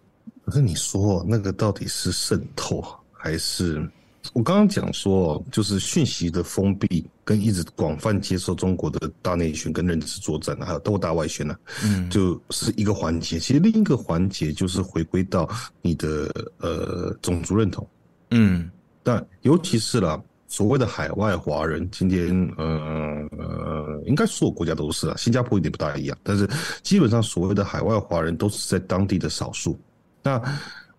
[0.46, 3.88] 可是你说那个到底是渗透还是？
[4.32, 13.38] 我刚刚讲说，就是讯息的封闭跟一直广泛接受中国的大内宣跟认知作战，还有斗大外宣呢，嗯，就是一个环节。
[13.38, 15.48] 其实另一个环节就是回归到
[15.82, 17.86] 你的呃种族认同，
[18.32, 18.72] 嗯，
[19.04, 22.26] 但尤其是啦，所谓的海外华人，今天
[22.58, 26.50] 呃呃，应该所有国家都是啊，新加坡有点不大一样，但是
[26.82, 29.78] 基本上所谓的海外华人都是在当地的少数，
[30.24, 30.42] 那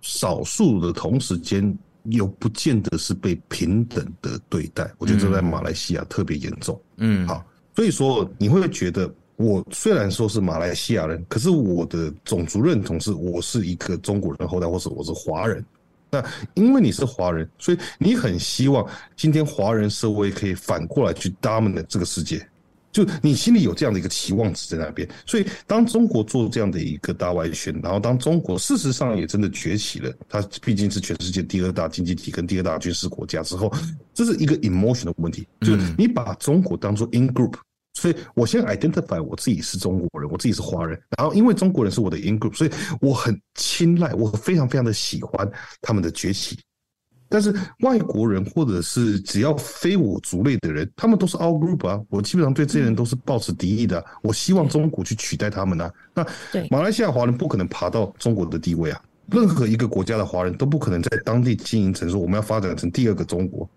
[0.02, 1.76] 少数的同时间。
[2.10, 6.80] 又不见得是被平等的对待，我觉得这在马来西亚特别严重。
[6.98, 15.64] 嗯，好，所以说你会觉得，我虽然说是马来西亚人，可是我的种族认同是我是一个中国人后代，或者我是华人。
[16.10, 18.86] 那因为你是华人，所以你很希望
[19.16, 22.46] 今天华人社会可以反过来去 dominate 这个世界。
[22.94, 33.70] 就你心里有这样的一个期望值在那边，所以当中国做这样的一个大外宣，然后当中国事实上也真的崛起了，它毕竟是全世界第二大经济体跟第二大军事国家之后，
[34.14, 37.54] 这是一个 emotion 的问题，就是你把中国当做 in group，
[37.94, 45.50] 所以我先 identify 我自己是中国人，我自己是华人，然后因为中国人是我的 in group，所以我很青睐，我非常非常的喜欢
[45.82, 46.56] 他们的崛起。
[47.34, 54.04] 但是外国人或者是只要非我族类的人，他们都是 all group 啊，我基本上对这些人都是抱持敌意的。
[54.22, 55.92] 我希望中国去取代他们啊。
[56.14, 56.24] 那
[56.70, 63.68] 马来西亚华人不可能爬到中国的地位啊，任何一个国家的华人都不可能在当地经营成说我们要发展成第二个中国。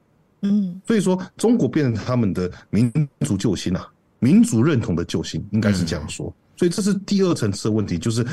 [0.43, 3.89] 嗯，所以说中国变成他们的民族救星啊，
[4.19, 6.31] 民族认同的救星，应该是这样说。
[6.57, 8.23] 所以这是第二层次的问题，就是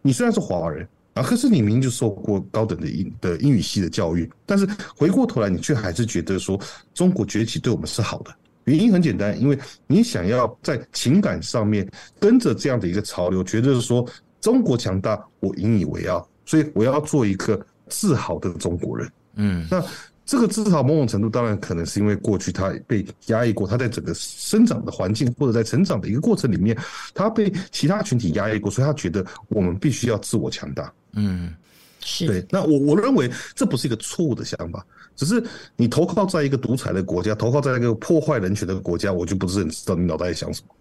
[0.00, 0.88] 你虽然是华人。
[1.14, 6.60] 啊，可是你明明就受过高等的英的英语系的教育，但是回过头来，你却还是觉得说
[6.94, 8.34] 中国崛起对我们是好的。
[8.64, 14.06] 原因很简单，因为你想要在情感上面跟着这样的一个潮流，觉得是说
[14.40, 19.12] 中国强大，我引以为傲，所以我要做一个自豪的中国人。
[19.34, 19.84] 嗯，那。
[20.30, 26.78] 这个至少某种程度当然可能是因为过去他被压抑过，他在整个生长的环境或者在成长的一个过程里面，
[27.12, 30.92] 他被其他群体压抑过，所以他觉得我们必须要自我强大。
[31.14, 31.52] 嗯，
[31.98, 32.46] 是对。
[32.48, 35.42] 那我我认为这不是一个错误的想法，只是
[35.74, 40.72] 你投靠在一个独裁的国家，投靠在一个破坏人权的国家，我就不是很知道你脑袋在想什么。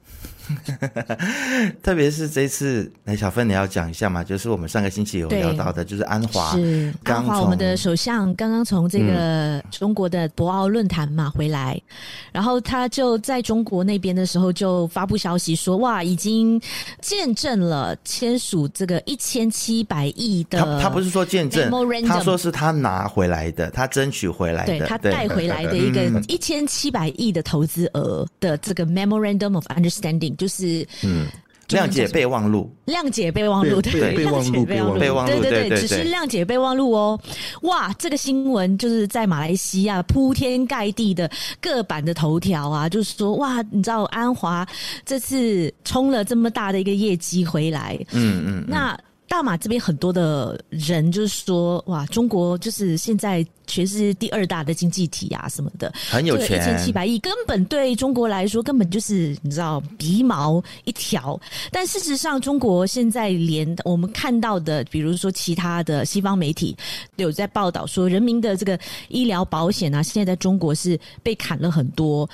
[1.83, 4.23] 特别是这次，哎小芬，你要讲一下嘛？
[4.23, 11.93] 就是我们上个星期有聊到的，就是安华，是安华，我们的首相刚刚从这个中国的博鳌论坛嘛回来，嗯、
[12.33, 16.59] 然后他就在中国那边的时候就发布消息说，哇，已经
[17.01, 21.69] 见证了签署这个一千七百亿的他，他不是说见证，
[22.07, 30.35] 他说是他拿回来的，他争取回来的，对他带回来的一个一千七百亿的投资额的这个 Memorandum of Understanding。
[30.39, 31.27] 就是嗯，
[31.67, 37.19] 谅解备忘录，谅解备忘录，对，备忘录，备忘录，备忘录，对对对，只是谅解备忘录哦。
[37.61, 41.29] 哇，这个新闻就是在马来西亚铺天盖地的
[41.61, 44.67] 各版的头条啊，就是说哇，你知道安华
[45.05, 48.97] 这次冲了这么大的一个业绩回来，嗯嗯，那。
[49.29, 61.39] 大马这边很多的人就是说，哇，中国就是现在全世界第二大的经济体啊，什么的，很有钱，一千七百亿根本对中国来说根本就是你知道鼻毛一条。
[61.71, 66.75] 但事实上，中国现在连我们看到的，比如说其他的西方媒体
[67.15, 68.77] 都有在报道说，人民的这个
[69.09, 72.27] 医疗保险啊，现在在中国是被砍了很多。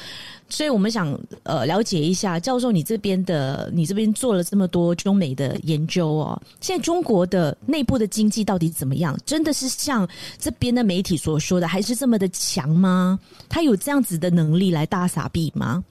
[0.47, 9.17] 所以我们想呃了解一下，教授你这边的，你这边做了这么多中美的研究哦，现在中国的内部的经济到底怎么样？
[9.25, 13.19] 真的是像这边的媒体所说的，还是这么的强吗？
[13.49, 15.83] 他有这样子的能力来大撒币吗？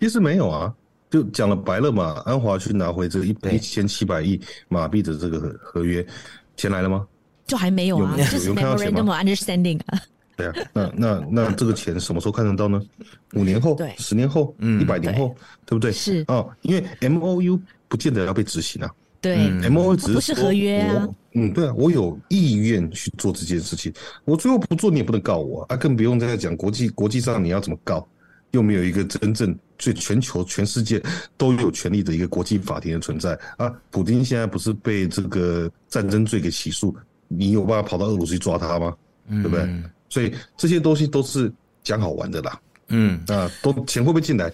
[0.00, 0.74] 其实没有啊，
[1.08, 2.20] 就讲了白了嘛。
[2.26, 6.04] 安华去拿回这个一一千七百亿马币的这个合合约，
[6.56, 7.06] 钱来了吗？
[7.46, 10.02] 就还没有啊，有 就是 memorandum of understanding 啊。
[10.36, 12.82] 对啊，那那那这个钱什么时候看得到呢？
[13.34, 15.28] 五年后、对十年后、嗯、一百年后，
[15.64, 15.92] 对，对不对？
[15.92, 18.90] 是啊，因为 M O U 不见得要被执行啊。
[19.20, 21.08] 对，M O U 只是不是合约啊。
[21.32, 23.92] 嗯，对啊，我有意愿去做这件事情，
[24.24, 28.06] 我最后不做，你也不能告我啊，更不用再讲国际国际上你要怎么告，
[28.50, 31.02] 又没有一个真正最全球全世界
[31.36, 33.72] 都有权利的一个国际法庭的存在啊。
[33.90, 36.94] 普京现在不是被这个战争罪给起诉，
[37.28, 38.94] 你有办法跑到俄罗斯去抓他吗？
[39.28, 39.60] 对不对？
[39.60, 44.52] 嗯所以这些东西都是讲好玩的啦，嗯啊，都钱会不会进来，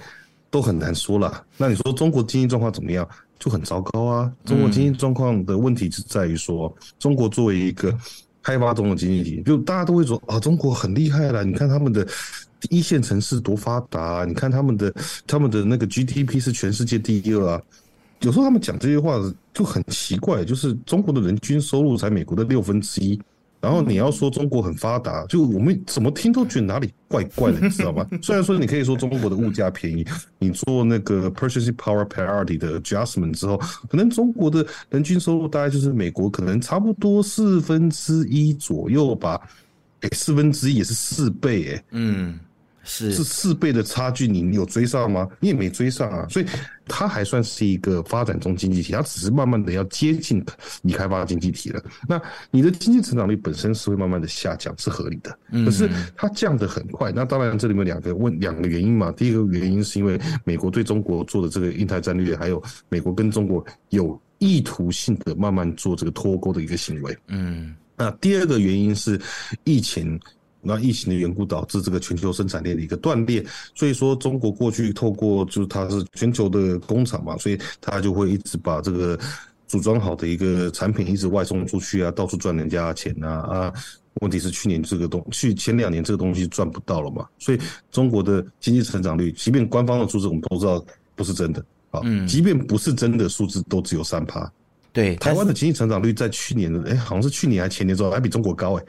[0.50, 1.44] 都很难说啦。
[1.58, 3.06] 那你说中国经济状况怎么样？
[3.38, 4.32] 就很糟糕啊。
[4.46, 7.94] 中国经济状况的问题是在于说，中国作为一个
[8.42, 11.42] 开发中的经济体，就大家都会说啊，中国很厉害啦。
[11.42, 12.08] 你看他们的
[12.70, 14.94] 一线城市多发达啊，你看他们的
[15.26, 17.60] 他们的那个 GDP 是全世界第一啊。
[18.20, 19.18] 有时候他们讲这些话
[19.52, 23.20] 就很奇怪，就是中国的人均收入才美国的六分之一。
[23.60, 28.06] 然后你要说中国很发达，就我们怎么听都觉得哪里怪怪的，你知道吗？
[28.22, 30.06] 虽然说你可以说中国的物价便宜，
[30.38, 33.56] 你做那个 purchasing power parity 的 adjustment 之后，
[33.88, 39.40] 可能中国的人均收入大概就是美国可能差不多四分之一左右吧，
[40.00, 42.38] 哎，四分之一也是四倍，哎，嗯。
[42.82, 45.28] 是是四倍的差距，你有追上吗？
[45.38, 46.46] 你也没追上啊，所以
[46.86, 50.44] 它还算是一个发展中经济体，它只是慢慢的要接近
[50.82, 51.82] 已开发经济体了。
[52.08, 55.38] 那你的经济成长率本身是会慢慢的下降，是合理的。
[55.64, 59.12] 可是它降得很快，那当然这里面两个问两个原因嘛。
[59.12, 67.16] 第一个原因是因为美国对中国做的这个印太战略，还有美国跟中国有意图性的慢慢做这个脱钩的一个行为。
[67.28, 69.20] 嗯，那第二个原因是
[69.64, 70.18] 疫情。
[70.62, 73.44] 那疫情的缘故导致这个全球生产链的一个断裂，
[73.74, 79.18] 所以说中国过去透过就是它是全球的工厂嘛，所以它就会一直把这个
[79.66, 83.72] 组装好的一个产品一直外送出去啊，到处赚人家钱啊啊！
[84.20, 87.58] 问题是去年这个东去前两年这个东西赚不到了嘛，所以
[87.92, 94.50] 中国的经济成长率，即便官方的数字我们都知道不是真的啊，嗯，即便不是真的数字都只有三趴。
[94.92, 98.84] 对，台湾的经济成长率在去年的哎，好像是去年还前年之后还比中国高哎。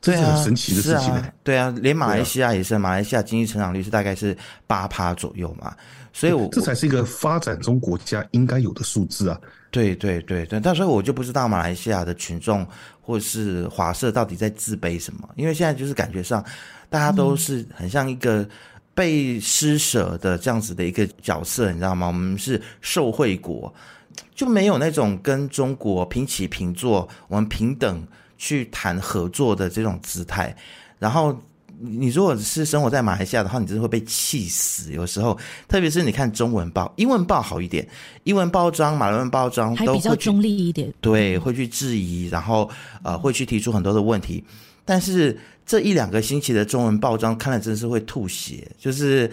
[0.00, 4.34] 这是很神奇的事情，啊，对啊，连马来西亚也是，马来西亚经济成长率是大概是
[4.66, 5.76] 八趴左右嘛，
[6.10, 9.38] 所以我这才是一个发展中国家应该有的数字啊。
[9.70, 12.66] 对对对对，但所以我就不知道马来西亚的群众
[13.02, 16.42] 或是华社到底在自卑什么，因为现在就是感觉上
[16.88, 18.48] 大家都是很像一个
[18.94, 22.06] 被施舍的这样子的一个角色，你知道吗？
[22.06, 23.72] 我们是受惠国，
[24.34, 28.02] 就没有那种跟中国平起平坐，我们平等。
[28.42, 30.56] 去谈合作的这种姿态，
[30.98, 31.38] 然后
[31.78, 34.90] 你如果是生活在马来西亚的话，你真的会被气死。
[34.94, 37.86] 有时候，特别是你看中文报、英文报好一点，
[38.24, 42.68] 英文报章、马来文报章都会比较中立一点，对，会去质疑，然后
[43.02, 44.42] 呃，会去提出很多的问题。
[44.86, 49.30] 但是这一两个星期的中文报章看了真是会吐血，就是。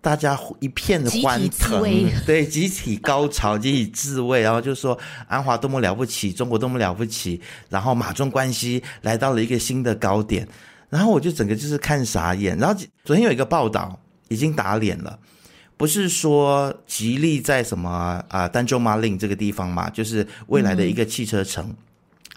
[0.00, 1.82] 大家一片的欢腾，
[2.24, 10.46] 对，集体高潮，集体自慰，然后就说安华多么了不起，中国多么了不起，然后马中关系来到了一个新的高点，
[10.88, 12.56] 然后我就整个就是看傻眼。
[12.58, 15.18] 然后昨天有一个报道已经打脸了，
[15.76, 21.66] 不是说吉利在什么啊丹州马林这个地方嘛，就是未来的一个汽车城，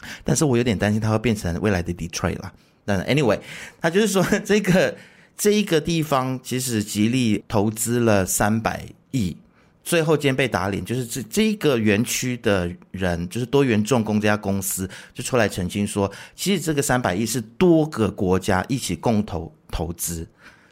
[0.01, 2.51] 嗯、但是我有点担心它会变成未来的 Detroit 啦。
[2.83, 3.39] 但 anyway，
[3.79, 4.97] 他就是说这个。
[5.37, 9.35] 这一个地方其实吉利投资了三百亿，
[9.83, 20.27] 最后今天被打脸，就是这这一个园区的人，就是多元重工这家公司就出来澄清说，其实这个三百亿是多个国家一起共同投资，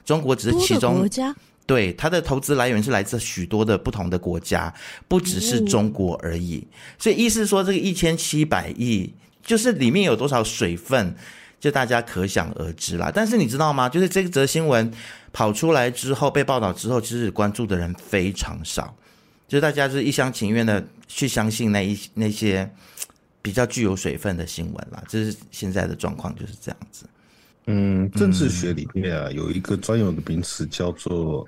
[0.05, 1.07] 中国只是其中。
[1.65, 4.73] 对，它的投资来源是来自许多的不同的国家，
[5.07, 6.67] 不只是中国而已。
[6.97, 11.15] 所以意思说，这个一千七百亿就是里面有多少水分？
[11.59, 13.89] 就大家可想而知啦，但是你知道吗？
[13.89, 14.89] 就是这则新闻
[15.33, 18.95] 跑出来之后，被报道之后，其实关注的人非常少，
[19.45, 22.69] 就大家是一厢情愿的去相信那一那些
[23.41, 25.03] 比较具有水分的新闻啦。
[25.09, 27.05] 这是现在的状况，就是这样子。
[27.65, 31.45] 嗯，政治学里面啊，有一个专有的名词叫做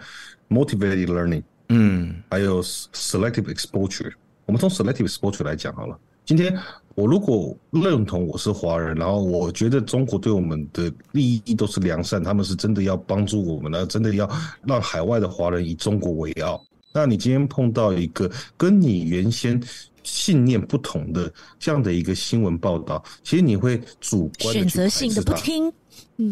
[0.49, 4.11] motivated learning，嗯，还有 selective exposure。
[4.45, 6.53] 我们从 selective exposure 来讲好了，今天。
[6.95, 14.29] 我如果认同我是华人，然后我觉得中国对我们的利益都是良善，他们是真的要帮助我们的，真的要
[14.65, 16.61] 让海外的华人以中国为傲。
[16.93, 19.57] 那你今天碰到一个跟你原先
[20.03, 25.71] 信念不同的这样的一个新闻报道，其实你会主观的选择性的不听。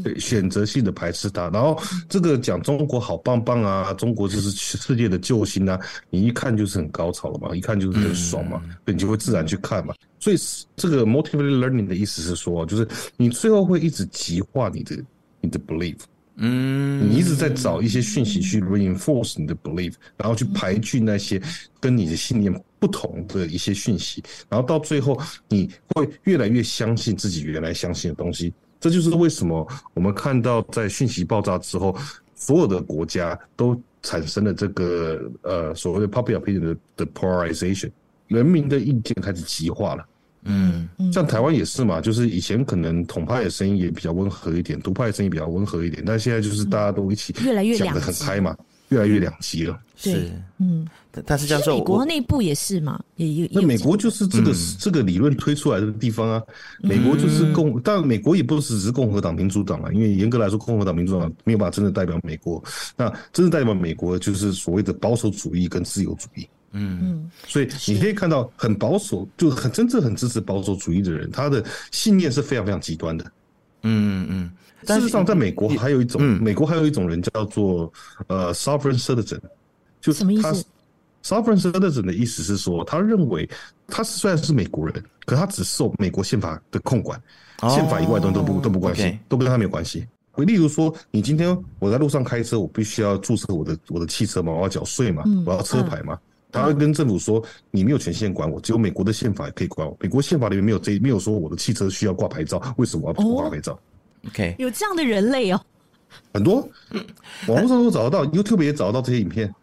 [0.04, 1.78] 对，选择性的排斥它，然后
[2.08, 5.80] 这个讲中国好棒棒啊，中国就是世界的救星啊，
[6.12, 9.94] 你一看就是很高潮了嘛，一看就是很爽嘛，所以你就会自然去看嘛。
[10.20, 10.38] 所以
[10.76, 14.96] 这个 motivated learning 的意思是说，就是你最后会一直极化你的
[15.42, 15.98] 你的 belief，
[16.42, 21.42] 嗯，你一直在找一些讯息去 reinforce 你的 belief，然后去排拒那些
[21.80, 28.54] 跟你的信念不同的一些讯息，然后到最后你会越来越相信自己原来相信的东西。
[28.80, 31.94] 这就是为什么我们看到在讯息爆炸之后，
[32.36, 37.92] 所有的国家都产生了这个呃所谓的 popular opinion 的 polarization，
[38.28, 40.08] 人民的意见开始极化了。
[40.44, 48.56] 嗯，像台湾也是嘛，就是以前可能统派的声音也比较温和一点，独派的声音比较温和一点，但现在就是大家都一起越来越讲的很开嘛。
[48.90, 50.84] 越来越两极了，是，嗯，
[51.24, 53.48] 但是教授，美国内部也是嘛，也有。
[53.52, 56.42] 那美国就是这个、嗯、这个理论推出来的地方啊，
[56.82, 62.64] 美国就是共，嗯、但美国也不是只是共和党、民主党啊，因为严格来说，共和党、民主党没有办法真的代表美国。
[62.98, 66.50] 那真正代表美国就是所谓的保守主义跟自由主义。
[66.72, 73.26] 嗯嗯，所以你可以看到，很保守，就很真正很支持保守主义的人，他的信念是非常非常极端的。
[73.84, 74.52] 嗯嗯。
[74.88, 77.92] 事实上，在美国还有一种，美国还有一种人叫做
[78.28, 79.40] 呃 sovereign citizen，
[80.00, 80.66] 就什么意思
[81.22, 83.48] ？sovereign citizen 的意思是说，他认为
[83.88, 87.22] 他虽然是美国人，可他只受美国宪法的控管，
[87.70, 90.08] 宪法以外的都不都不关心，都跟他没有关系。
[90.38, 96.18] 例如说，你今天我在路上开车，我必须要注册我的我的汽车嘛，我要缴税嘛，我要车牌嘛，
[96.52, 99.96] 他会跟政府说，你没有权限管我，只有美国的宪法可以管我。
[100.00, 103.80] 美国宪法里面没有这没有说我的汽车需要挂牌照，为什么要挂牌照
[104.28, 105.62] ？OK，有这样的人类哦，
[106.34, 106.68] 很多，
[107.48, 109.54] 网络上都找得到，YouTube 也找得到这些影片。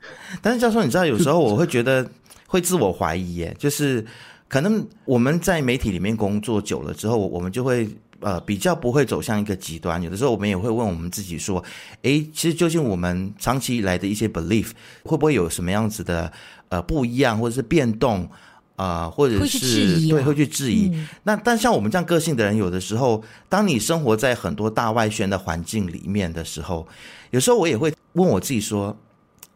[0.40, 2.08] 但是教授，你知道，有时候我会觉得
[2.46, 4.04] 会自我怀疑，耶，就是
[4.48, 7.88] 可能我们在媒体里面工作久了之后，我们就会
[8.20, 10.02] 呃比较不会走向一个极端。
[10.02, 11.62] 有的时候我们也会问我们自己说，
[12.02, 14.70] 诶，其实究竟我们长期以来的一些 belief
[15.02, 16.32] 会不会有什么样子的
[16.68, 18.28] 呃不一样，或者是变动？
[18.76, 20.90] 啊、呃，或者是对，会去质疑。
[20.92, 26.86] 嗯、那但像我们这样个性的人，有的时候，当你生活在很多大外宣的环境里面的时候，
[27.30, 28.94] 有时候我也会问我自己说：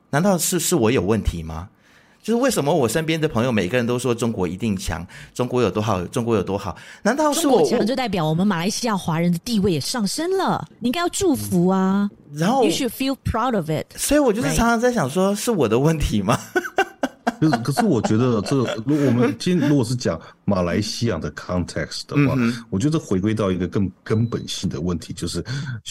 [0.08, 1.68] 难道是是我有问题吗？
[2.23, 6.77] 就是为什么我身边的朋友每个人都说中国一定强，中国有多好，中国有多好？
[7.03, 10.66] 难道是我强就代表我们马来西亚华人的地位也上升了？
[10.79, 12.09] 你应该要祝福啊！
[12.33, 13.87] 嗯、然后 you should feel proud of it。
[13.97, 16.39] 所以我就是常常在想说，是我的问题吗？
[17.41, 25.43] 可是， 可是我觉得这个，如果我们今天如果是讲马来西亚的 context 的话，嗯、我觉得回归到一个更根本性的问题，就是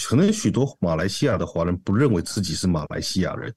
[0.07, 3.51] 可能许多马来西亚的华人不认为自己是马来西亚人。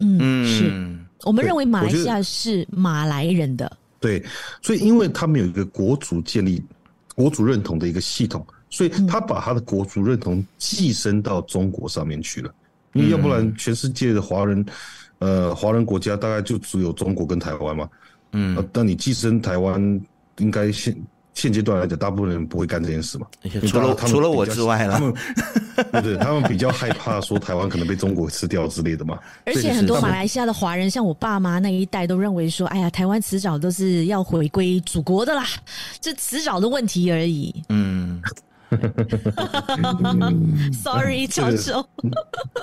[0.00, 3.70] 嗯，是我们认为马来西亚是马来人的。
[4.00, 4.24] 对，
[4.62, 6.62] 所以因为他们有一个国族建立、
[7.14, 12.52] 国族认同的一个系统，所以他把他的国族认同寄生到中国上面去了。
[12.92, 14.64] 因为要不然，全世界的华人。
[15.20, 17.88] 呃，华人国家大概就只有中国跟台湾嘛，
[18.30, 20.00] 嗯，呃、但你寄生台湾，
[20.36, 20.96] 应该现
[21.34, 23.26] 现阶段来讲，大部分人不会干这件事嘛。
[23.66, 25.12] 除了除了我之外了，他们
[25.92, 29.18] 对对，他们比较害怕说台湾可能被中国吃掉之类的嘛。
[29.44, 35.44] 而且很多马来西亚的华人，像我爸妈那一代，都认为说，哎呀，台湾迟早都是要回归祖国的啦，
[36.00, 37.54] 这迟早的问题而已。
[37.68, 38.20] 嗯。
[40.82, 41.86] Sorry，教授。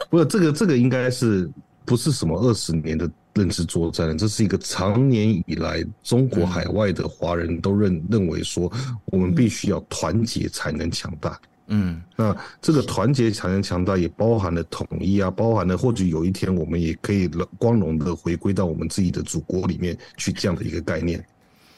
[0.09, 1.49] 不是这个，这个应该是。
[1.88, 8.72] 不是什么二十年的认知作战，这是一个长年以来中国海外的华人都认认为说，
[9.05, 11.39] 我们必须要团结才能强大。
[11.68, 21.24] 嗯，那这个团结才能强大，也包含了统一啊，包含了或许有一天我们也可以光荣的回归到我们自己的祖国里面去这样的一个概念。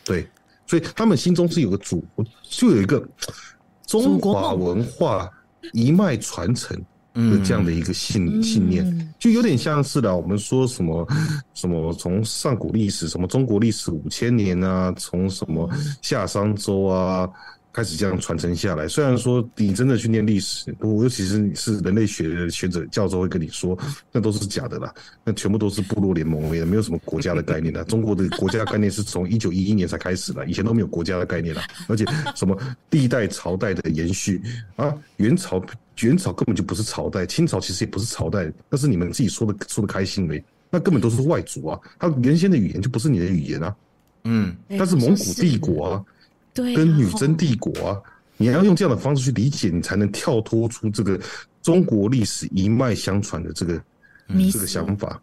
[0.03, 0.27] 对，
[0.65, 2.05] 所以他们心中是有个祖，
[2.43, 3.07] 就有一个
[3.85, 5.29] 中华文化
[5.73, 6.77] 一脉传承。
[7.17, 10.15] 的这样的一个信信念，就有点像是的。
[10.15, 11.07] 我们说什么
[11.55, 15.67] 什么从上古历史，什么中国历史五千年啊，从什么
[15.99, 17.27] 夏商周啊
[17.77, 18.87] 开始这样传承下来。
[18.87, 23.77] 虽然说你真的去念历史，我尤其是是人类学的学者教授会跟你说，
[24.11, 24.91] 那都是假的啦，
[25.23, 27.83] 那全部都是部落联盟，也没有什么国家的概念的。
[27.83, 31.61] 中国的国家概念是从一九一一年才开始的，以前都没有国家的概念了。
[31.87, 32.03] 而且
[32.35, 32.57] 什么
[32.89, 34.41] 历代朝代的延续
[34.75, 35.63] 啊，元朝。
[36.01, 40.43] 元朝根本就不是朝代，清朝其实也不是朝代，那是你们自己说的说的开心呗。
[40.69, 43.75] 那根本都是外族啊，他原先的语言就不是你的语言啊。
[44.25, 46.05] 嗯，但是蒙古帝国啊，
[46.57, 48.01] 对，跟女真帝国啊，
[48.35, 51.19] 你要用这样的方式去理解，你才能跳脱出这个
[51.61, 53.81] 中国历史一脉相传的这个
[54.51, 55.21] 这个想法。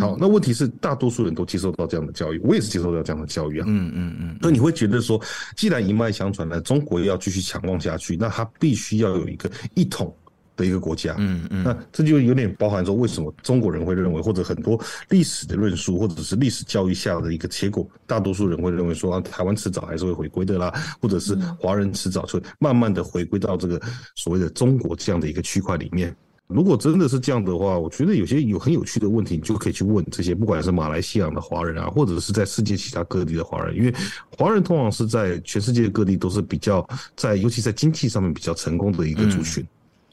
[0.00, 3.66] 好，那问题是大多数人都接受到这样的教育，我也是接受到这样的教育啊。
[3.68, 4.38] 嗯嗯嗯。
[4.40, 5.20] 所以你会觉得说，
[5.54, 10.14] 既然一脉相传了，中国要继续强旺下去，那它必须要有一个一统
[10.56, 11.14] 的一个国家。
[11.18, 11.62] 嗯嗯。
[11.62, 14.80] 那这就有点包含说，为什么中国人会认为，或者很多
[15.10, 23.80] 历史的论述，或者是历史教育下的一个结果，大多数人会认为说，啊，台湾迟早还是会回归的啦，或者是华人迟早会慢慢的回归到这个
[24.14, 26.14] 所谓的中国这样的一个区块里面。
[26.48, 33.92] 如果真的是这样的话，我觉得有些有很有趣的问题，你就可以去问这些，不管是马来西亚的华人啊，或者是在世界其他各地的华人，因为
[34.38, 39.60] 华人通常是在全世界各地都是比较在，尤其在经济上面比较成功的一个族群。
[39.60, 39.68] 嗯、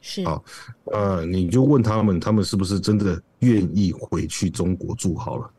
[0.06, 0.38] 是啊，
[0.92, 5.50] 呃，你就问他们，他们是不是真的愿意回去中国住好了？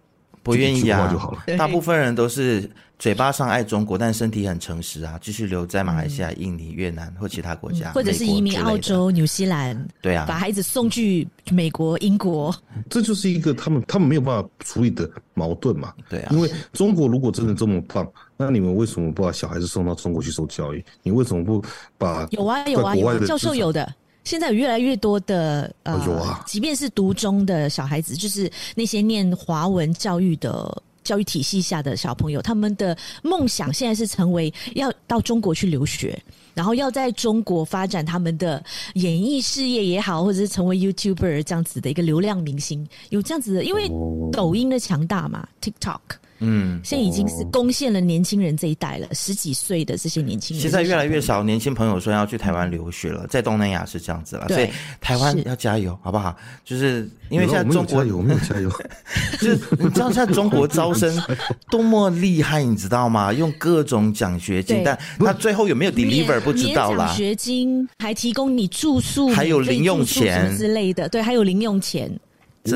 [0.43, 2.69] 不愿意啊，就好了大部分人都是
[2.99, 12.55] 嘴巴上爱中国，但身体很诚实啊，继续留在马来西亚、印尼、越南或其他国家，或者是移民澳洲、纽西兰，对啊，把孩子送去美国、英国，
[12.87, 20.85] 这就是一个他们他们没有办法处理的矛盾嘛，对啊，因为中国如果真的这么棒，那你们为什么不把小孩子送到中国去受教育？
[21.01, 21.59] 你为什么不
[21.97, 23.91] 把有啊有啊有啊，教授有的。
[24.25, 36.19] 现在有越来越多的呃，啊、即便是读中的小孩子，就是那些念华文教育的教育体系下的小朋友，他们的梦想现在是成为要到中国去留学，
[36.55, 38.61] 然后要在中国发展他们的
[38.95, 43.87] 演艺事业也好，或者是成为 YouTuber 这样子的一个流量明星，有这样子的，因为
[44.31, 45.99] 抖音的强大嘛，TikTok。
[46.39, 50.61] 嗯，现在已经是攻陷了年轻人这一代了，十几岁的这些年轻人。
[50.61, 54.69] 现在越来越少年轻朋友说要去台湾留学了，在东南亚是这样子了，所以
[54.99, 56.35] 台湾要加油，好不好？
[56.65, 58.69] 就是因为现在中国有没有加油？
[59.39, 61.17] 就是你知道现在中国招生
[61.71, 63.31] 多么厉害，你知道吗？
[63.31, 67.07] 用各种奖学金，但他最后有没有 deliver 不知道啦。
[67.07, 72.11] 奖学金还提供你住宿，还有零用钱之类的，对，还有零用钱。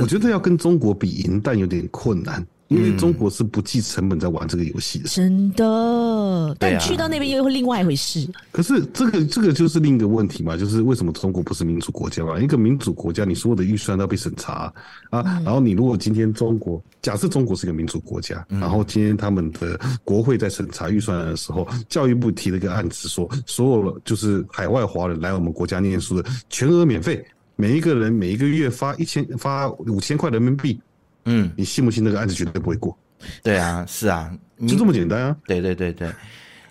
[0.01, 2.45] 我觉得要跟中国比赢，但有点困难。
[2.69, 6.55] 因为中国是不计成本在玩这个游戏的，真的。
[6.59, 8.27] 但去到那边又会另外一回事。
[8.51, 12.39] 可是这个这个就是另一个问题嘛，就是为什么中国不是民主国家嘛？
[12.39, 14.71] 一个民主国家，你所有的预算都要被审查
[15.09, 15.23] 啊。
[15.43, 30.79] 然后你如果今天中国假设中国是一个民主国家，然后今天他们的国会在审查预算的时候，教育部提了一个案子，说所有就是海外华人来我们国家念书的全额免费，每一个人每一个月发一千发五千块人民币。
[31.25, 32.97] 嗯，你信不信那个案子绝对不会过？
[33.43, 34.31] 对啊，是啊，
[34.67, 35.35] 就这么简单啊！
[35.45, 36.09] 对对对对，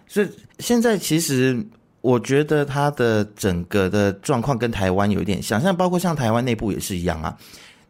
[0.06, 0.28] 所以
[0.58, 1.62] 现在其实
[2.00, 7.36] 我觉得它的整个的状况跟台湾有一点像，像包括像台湾内部也是一样啊。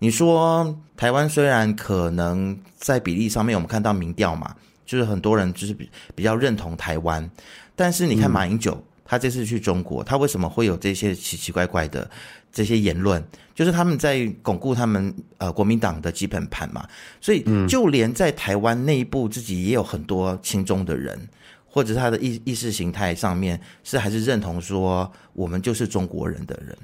[0.00, 4.54] 你说台湾虽然可能在比例上面，我们看到民调嘛，
[4.84, 7.30] 就是很多人就是比比较认同台湾，
[7.76, 8.72] 但是你看马英九。
[8.72, 12.08] 嗯他这次去中国，他为什么会有这些奇奇怪怪的
[12.52, 13.24] 这些言论？
[13.54, 16.86] 就是他们在巩固他们呃国民党的基本盘嘛。
[17.18, 21.18] 所以就连在台湾内部自己也有很多亲中的人，
[21.66, 26.76] 或者他的意意识形态上面是还是认同说我们就是中国人的人。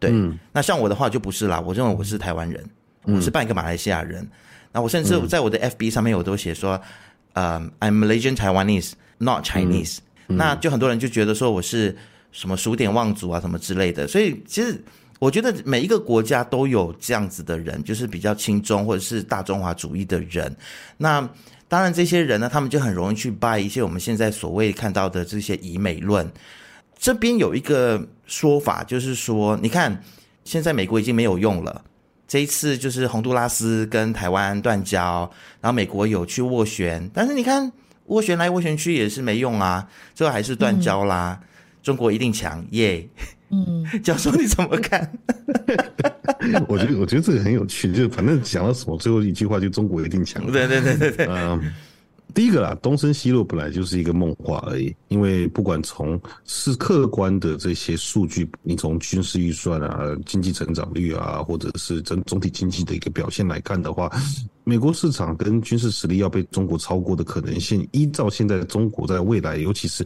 [0.00, 0.10] 对，
[0.52, 2.68] 那像我的话就不是啦，我认为我是台湾人，
[3.02, 4.28] 我是半个马来西亚人。
[4.72, 6.80] 那我甚至在我的 FB 上面我都写说，
[7.34, 9.98] 呃，I'm Malaysian Taiwanese, not Chinese。
[10.28, 11.96] 那就很多人就觉得说我是
[12.32, 14.78] 什么数典忘祖啊什么之类的，所以其实
[15.18, 20.54] 我觉得每一个国家都有这样子的人，就是比较亲中或者是大中华主义的人。
[20.98, 21.26] 那
[21.66, 26.30] 当然这些人呢，他们就很容易去拜一些我们现在所谓看到的这些以美论。
[26.98, 30.04] 这边有一个说法，就是说，你看
[30.44, 31.82] 现在美国已经没有用了，
[32.26, 35.30] 这一次就是洪都拉斯跟台湾断交，
[35.62, 37.72] 然后美国有去斡旋，但是你看。
[38.08, 41.38] 斡旋来斡旋去也是没用啊，最后还是断交啦。
[41.40, 41.46] 嗯、
[41.82, 43.08] 中国一定强耶！
[43.50, 45.10] 嗯， 教授你怎么看？
[46.68, 50.44] 我觉得我觉得这个很有趣，就反正讲到什么最后一句话就中国一定强。
[50.50, 51.26] 对对对对对。
[51.30, 51.72] 嗯，
[52.34, 64.10] 第一个啦，东升西落本来就是一个梦话而已，因为不管从是客观的这些数据，你从军事预算啊、经济成长率啊，或者是整总体经济的一个表现来看的话。
[64.68, 70.04] 美国市场跟军事实力要被中国超过的可能性，依照现在中国在未来，尤其是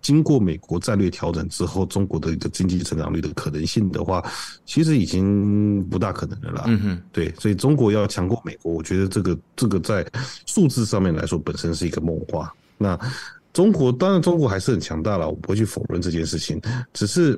[0.00, 4.24] 经过美国战略调整之后，中国的一个经济成长率的可能性的话，
[4.64, 6.62] 其实已经不大可能了啦。
[6.68, 10.06] 嗯哼，对，所以中国要强过美国，我觉得这个这个在
[10.46, 12.54] 数字上面来说，本身是一个梦话。
[12.78, 12.96] 那
[13.52, 16.62] 中国当然中国还是很强大了，我不会去否认这件事情。
[16.92, 17.36] 只是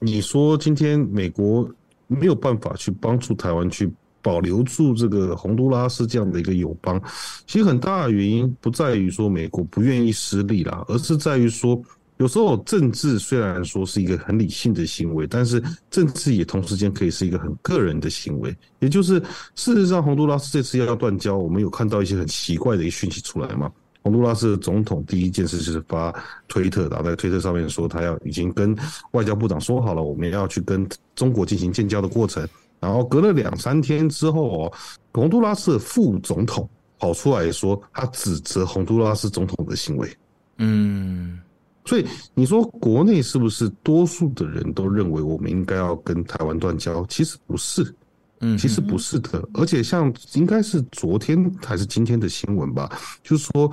[0.00, 1.70] 你说今天美国
[2.08, 3.88] 没有办法去帮助台湾去。
[4.26, 7.00] 保留住这个洪都拉斯这样的一个友邦，
[7.46, 11.80] 其实很大的原因不在于说美国不愿意失利啦，而是在于说，
[12.16, 15.62] 有时候政治虽然说是一个很理性的行为，但是
[15.92, 18.52] 政治也同时间可以是一个很个人的行为。
[18.80, 19.22] 也就是
[19.54, 23.70] 事实上，洪都拉斯这次要要断交，我们有看到一些很奇怪的一个讯息出来嘛？
[24.02, 26.12] 洪都拉斯的总统第一件事就是发
[26.48, 28.76] 推特，打在推特上面说，他要已经跟
[29.12, 32.44] 外交部长说好了，我们要去跟中国进行建交的过程。
[32.80, 34.72] 然后隔了两三天之后哦，
[35.12, 36.68] 洪都拉斯的副总统
[36.98, 40.16] 跑出来说，他指责洪都拉斯总统的行为。
[40.58, 41.40] 嗯，
[41.84, 47.04] 所以你说国内是不是多数的人都认为我们应该要跟台湾断交？
[47.06, 47.94] 其实不是，
[48.40, 49.42] 嗯，其实不是的。
[49.54, 52.90] 而且像应该是昨天还是今天的新闻吧，
[53.22, 53.70] 就是说。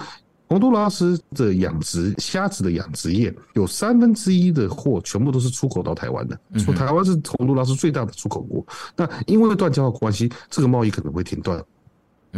[0.54, 8.64] 洪都拉斯的养殖虾子的养殖业有三分之一的货全部都是出口到台湾的，说台湾是洪都拉斯最大的出口国。
[8.96, 11.60] 那因为断交的关系，这个贸易可能会停断，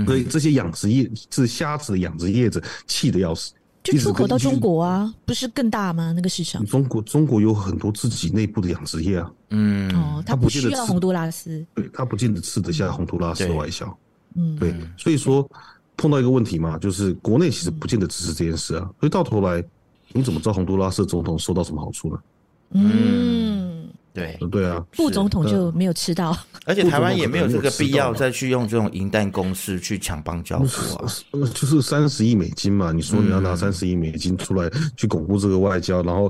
[0.06, 3.52] 所以这些养殖业是虾子的养殖业者气得要死，
[3.84, 6.14] 就出口到中国啊，不是更大吗？
[6.16, 6.66] 那个市场？
[6.66, 13.86] 中国中国有很多自己内部的养殖业啊，嗯，哦，他不需要洪都拉斯，对，他不见得吃得下洪都拉斯的外销，
[14.36, 15.46] 嗯，对，所以说。
[15.98, 19.64] 碰到一个问题嘛，就是国内其实不见得支持这件事啊，所以到头来，
[20.14, 22.20] 你怎么知道洪都拉斯总统收到什么好处呢？
[22.72, 26.36] 嗯，对，对啊，副总统就没有吃到，
[26.66, 31.08] 而且台湾也没有这个必要再去用这种银弹攻势去抢邦交国啊，
[31.54, 36.30] 就是三十亿美金嘛，你说你要拿三十亿美金出来去巩固这个外交，然后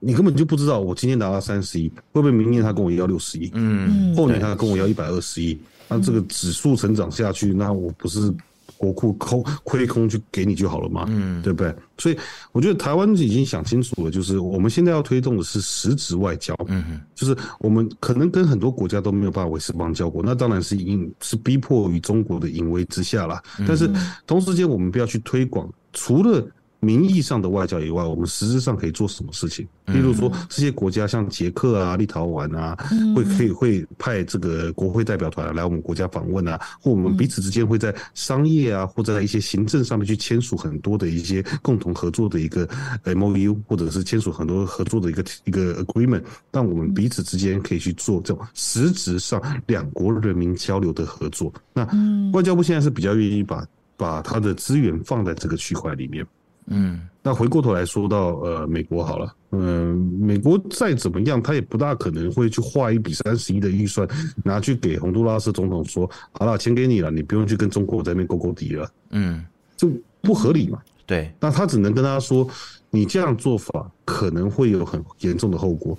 [0.00, 3.50] 你根本就不知道我今天拿了三十亿，会不会明年他跟我要六十亿？
[3.54, 5.58] 嗯，后年他跟我要一百二十亿，
[5.88, 8.34] 那这个指数成长下去，那我不是？
[8.76, 11.74] 国库空亏空去给你就好了嘛，嗯，对不对？
[11.98, 12.18] 所以
[12.52, 23.42] 我觉得台湾已经想清楚了，就是我们现在要推动的是实质外交，嗯，就是我们可能跟很多国家都没有办法维持邦交国，那当然是因是逼迫于中国的淫威之下啦。
[23.66, 23.90] 但是
[24.26, 26.46] 同时间，我们不要去推广除了
[26.86, 29.66] 名义上的外交以外，我们实质上可以做什么事情？
[29.86, 32.76] 例如说，这些国家像捷克啊、立陶宛啊，
[33.14, 42.64] 会可以会派这个国会代表团来我们国家访问啊，或我们彼此之间会在商业啊，或者在一些行政上面去签署很多的一些共同合作的一个
[43.04, 46.22] MOU，或者是签署很多合作的一个一个 agreement，
[46.52, 51.52] 让我们彼此之间可以去做这种实质上两国人民交流的合作。
[51.72, 51.84] 那
[52.32, 53.66] 外交部现在是比较愿意把
[53.96, 56.26] 把他的资源放在这个区块里面。
[56.66, 64.06] 嗯，那回过头来说到呃美国好了，嗯、呃，美国再怎么样，他也不大可能会去花一笔三十亿的预算
[64.44, 69.44] 拿去给洪都拉斯总统说，好了，钱给你了，你不用去跟中国在那边勾勾底了，嗯，
[69.76, 69.90] 就
[70.20, 70.78] 不合理嘛？
[71.06, 72.48] 对，那他只能跟他说。
[72.96, 75.94] 你这样做法可能会有很严重的后果，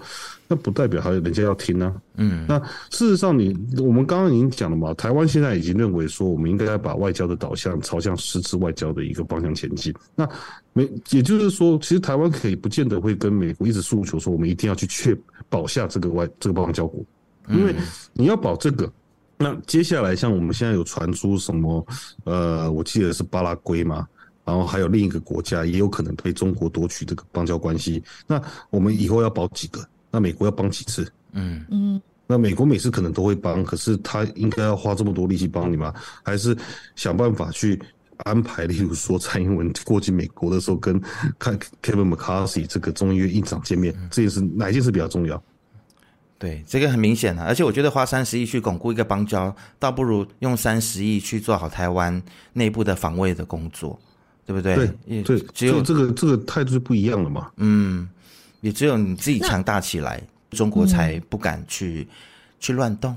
[0.47, 1.93] 那不代表还有人家要听呢、啊。
[2.15, 9.93] 嗯，那事实上，你我们刚刚已经讲了嘛，台湾现在已经认为说，我们应该要把外交的导向朝向实质外交的一个方向前进。
[10.15, 10.27] 那
[10.73, 15.15] 美，也就是说，其实台湾可以不见得会跟美国一直诉求说，我们一定要去确
[15.47, 17.05] 保下这个外这个邦交国，
[17.49, 17.75] 因为
[18.13, 18.91] 你要保这个，
[19.37, 21.85] 那接下来像我们现在有传出什么，
[22.23, 24.07] 呃，我记得是巴拉圭嘛。
[24.47, 29.85] 然后还有另一个国家也有可能被中国夺取这个邦交关系，那我们以后要保几个？
[30.09, 31.05] 那美国要帮几次？
[31.33, 35.93] 嗯嗯，那美国每次可能都会帮，可是他应该要花这么多力气帮你吗？
[36.23, 36.57] 还是
[36.95, 37.77] 想办法去
[38.19, 38.65] 安排？
[38.65, 40.97] 例如说蔡英文过去美国的时候，跟
[41.37, 45.43] 看 Kevin McCarthy 这个众议院议长见面，这件事哪一件事比较重要？
[46.39, 52.23] 对，这个很明显啊，而且我觉得花三十亿去巩固一个邦交，倒不如用三十亿去做好台湾
[52.53, 53.99] 内部的防卫的工作。
[54.47, 54.75] 对不对？
[54.75, 57.51] 对对，只有这个这个态度就不一样了嘛。
[57.57, 58.07] 嗯，
[58.61, 62.15] 也只有你自己强大起来，中国才不敢去、嗯、
[62.61, 63.15] 去乱动。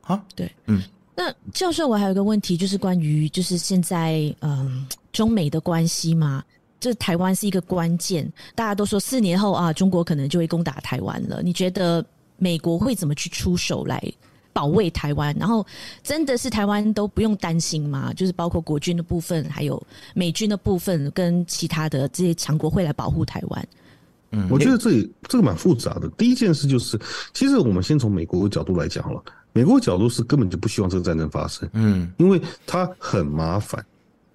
[0.00, 0.82] 好，对，嗯。
[1.14, 6.42] 那教授，我还有一个问题，就是关于就是现在嗯中美的关系嘛，
[6.80, 11.42] 这台湾是一个关键，大家都说四年后啊，中国可能就会攻打台湾了。
[11.42, 12.02] 你觉得
[12.38, 14.02] 美国会怎么去出手来？
[14.52, 15.66] 保卫台湾，然后
[16.02, 18.12] 真的是台湾都不用担心吗？
[18.14, 19.80] 就是包括国军的部分，还有
[20.14, 23.68] 美军的部分，跟其他的这些强国会来保护台湾。
[24.32, 26.08] 嗯，我觉得这里这个蛮复杂的。
[26.10, 26.98] 第一件事就是，
[27.34, 29.22] 其实我们先从美国的角度来讲好了，
[29.52, 33.84] 美国的角度是根本就不希望这个战争发生，嗯，因为它很麻烦。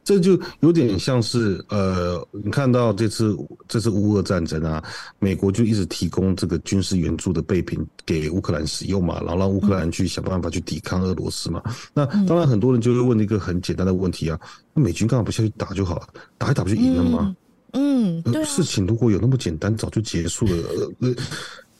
[0.05, 3.35] 这就有点像是呃，你看到这次
[3.67, 4.81] 这次乌俄战争啊，
[5.17, 11.59] 美国就一直提供这个军事援助的备品给乌克兰使用嘛，然后让乌克兰去想办法去抵抗俄罗斯嘛。
[11.91, 14.39] 那当然很多人就会问一个很简单的问题啊，
[14.75, 16.07] 那美军干嘛不下去打就好了？
[16.37, 17.35] 打一打不就赢了吗？
[17.73, 18.45] 嗯，对啊。
[18.45, 20.53] 事情如果有那么简单，早就结束了。
[20.99, 21.15] 呃。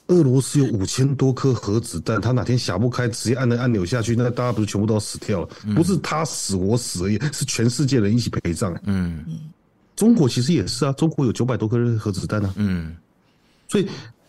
[0.08, 5.50] 俄罗斯有五千多颗核子弹，他哪天想不开，直接按那按钮下去，那大家不是全部都要死掉了？
[5.76, 8.72] 不是他死我死而已，是全世界人一起陪葬。
[8.84, 9.40] 嗯嗯，
[9.96, 12.54] 中国其实也是啊，中国有九百多颗核子弹呢。
[12.58, 12.96] 嗯，
[13.68, 13.88] 所以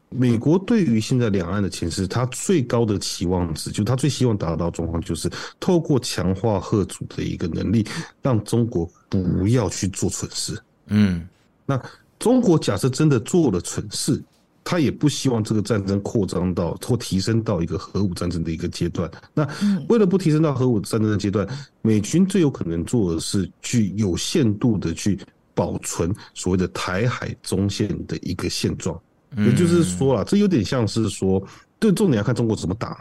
[0.08, 7.86] 美国对于现在两岸的情势，他最高的期望值，就他最希望达到状况，就是透过强化核主的一个能力，
[8.22, 10.58] 让中国不要去做蠢事。
[10.86, 11.28] 嗯，
[11.66, 11.78] 那
[12.18, 14.22] 中国假设真的做了蠢事。
[14.68, 19.08] 他也不希望这个战争扩张到或提升到一个核武战争的一个阶段。
[19.32, 19.48] 那
[19.88, 21.46] 为了不提升到核武战争的阶段，
[21.82, 25.16] 美军最有可能做的是去有限度的去
[25.54, 29.00] 保存所谓的台海中线的一个现状。
[29.36, 31.40] 也就是说啊，这有点像是说，
[31.78, 32.98] 对，重点要看中国怎么打嘛。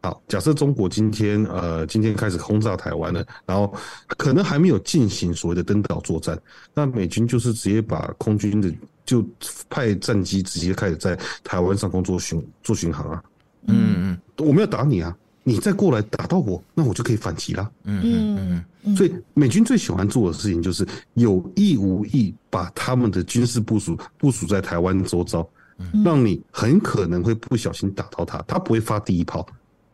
[0.00, 3.74] 好，假设中国今天呃今天开始轰炸台湾了，然后
[4.16, 6.40] 可能还没有进行所谓的登岛作战，
[6.72, 8.72] 那美军就是直接把空军的。
[9.04, 9.24] 就
[9.68, 13.22] 派战机直接开始在台湾上空做巡做巡航啊，
[13.66, 25.46] 嗯嗯，我们要打你啊，你再过来打到我，那我就可以反击了，嗯嗯嗯，所以美军最喜欢做的事情就是有意无意把他们的军事部署部署在台湾周遭，
[26.04, 29.46] 让你很可能会不小心打到他，他不会发第一炮。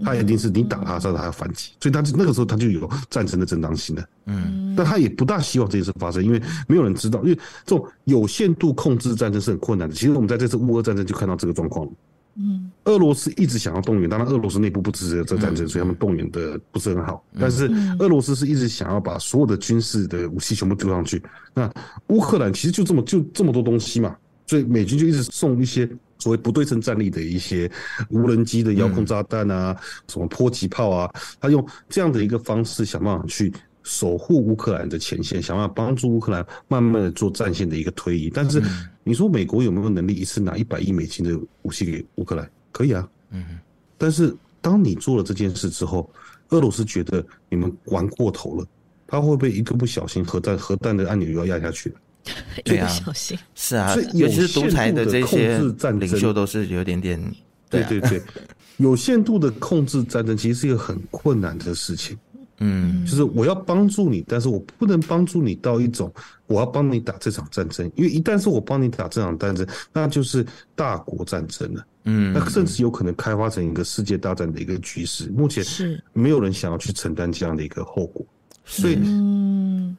[0.04, 4.04] 他一定是你打他，他要反击，所以他就那个时候他就有战争的正当性了。
[4.26, 7.34] 嗯，但他也不大希望这件事发生，因为没有人知道，因为
[7.64, 9.94] 这种有限度控制战争是很困难的。
[9.94, 11.92] 其实我们在这次乌俄战争就看到这个状况了。
[12.36, 17.22] 嗯，俄罗斯一直想要动员，当然俄罗斯内部不支持这个战争，所以他们动员的不是很好。
[17.38, 21.22] 但是俄罗斯是一直想要把所有的军事的武器全部丢上去。
[21.52, 21.70] 那
[22.06, 25.90] 乌克兰其实就这么就这么多东西嘛，所以美军就一直送一些。
[26.20, 27.68] 所谓不对称战力的一些
[28.10, 33.52] 无人机的遥控炸弹啊，什么迫击炮啊，他用这样的一个方式想办法去
[33.82, 38.30] 守护乌克兰的前线，想办法帮助乌克兰慢慢的做战线的一个推移。
[38.32, 38.62] 但是
[39.02, 42.48] 你说美国有没有能力一次拿一百亿美金的武器给乌克兰？
[42.70, 43.58] 可以啊，嗯。
[43.96, 46.08] 但是当你做了这件事之后，
[46.50, 48.66] 俄罗斯觉得你们玩过头了，
[49.06, 51.96] 他会不会一个不小心核弹核弹的按钮又要压下去了？
[52.64, 53.38] 一不小心。
[53.54, 55.58] 是啊，所以有些独裁的这些
[55.98, 57.20] 领袖都是有点点，
[57.68, 58.22] 对对对，
[58.78, 62.18] 有限度的控制战争其实是一个很困难的事情。
[62.62, 66.12] 嗯，就是我要帮助你，但是我不能帮助你到一种
[66.46, 70.44] 我要帮你打这场战争，因为一旦是我帮你打这场战争，那就是
[70.74, 71.86] 大国战争了。
[72.04, 75.30] 嗯，那甚至有可能开发成一个世界大战的一个局势。
[75.30, 76.02] 目前是。
[76.12, 78.26] 没有人想要去承担这样的一个后果，
[78.70, 78.96] 所以，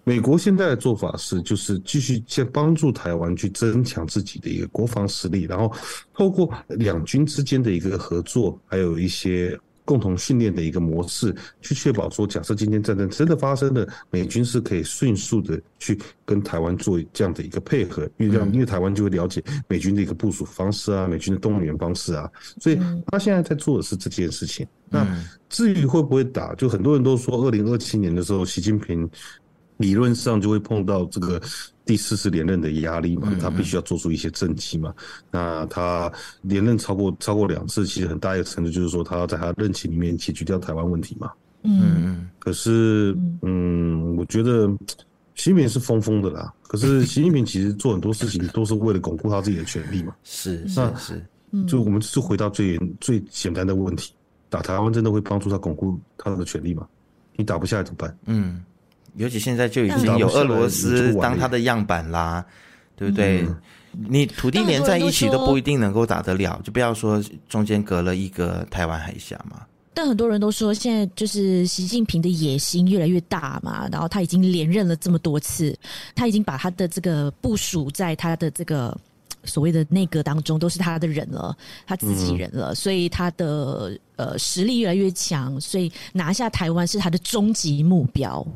[0.05, 5.71] 美国现在的做法是，就是继续先帮助台湾去增强自己的一个国防实力，然后
[6.13, 9.59] 透过两军之间的一个合作，还有一些。
[9.91, 22.31] 共同训练的一个模式，去确保说，假设今天战争真的发生了，美军是可以迅速的去跟台湾做这样的一个配合，因为因为台湾就会了解美军的一个部署方式啊，美军的动员方式啊，
[22.61, 24.65] 所以他现在在做的是这件事情。
[24.87, 25.05] 那
[25.49, 29.09] 至于会不会打，就很多人都说，二零二七年的时候，习近平。
[29.77, 31.41] 理论上就会碰到这个
[31.85, 34.93] 第四次连任的压力嘛，他必须要做出一些政绩嘛。
[35.29, 36.11] 那他
[36.43, 41.31] 连任超过超过两次，其实很大一个程度就是说，他要在他任期里面解决掉台湾问题嘛。
[41.63, 42.29] 嗯嗯。
[42.39, 44.67] 可是，嗯，我觉得
[45.35, 46.53] 习近平是疯疯的啦。
[46.67, 50.15] 可是 习近平其实做很多事情都是为了巩固他自己的权利嘛。
[50.23, 51.25] 是是是。
[51.67, 54.13] 就我们就回到最最简单的问题：
[54.49, 56.87] 打台湾真的会帮助他巩固他的权利吗？
[57.35, 58.17] 你打不下来怎么办？
[58.25, 58.63] 嗯。
[59.15, 62.45] 尤其现在就已经有俄罗斯当他的样板啦，
[62.95, 63.41] 对不对？
[63.41, 63.55] 嗯、
[64.07, 69.61] 你土地连在一起都不一定能够打得了，就不要说中间隔了一个台湾海峡嘛。
[69.93, 75.77] 但很多人都说，现在就是习近平的野心越来越大嘛，然后他已经连任了这么多次，
[76.15, 78.97] 他已经把他的这个部署在他的这个
[79.43, 81.53] 所谓的内阁当中都是他的人了，
[81.85, 88.47] 他自己人了，嗯、所以他的呃实力越来越强，所以拿下台湾是他的终极目标。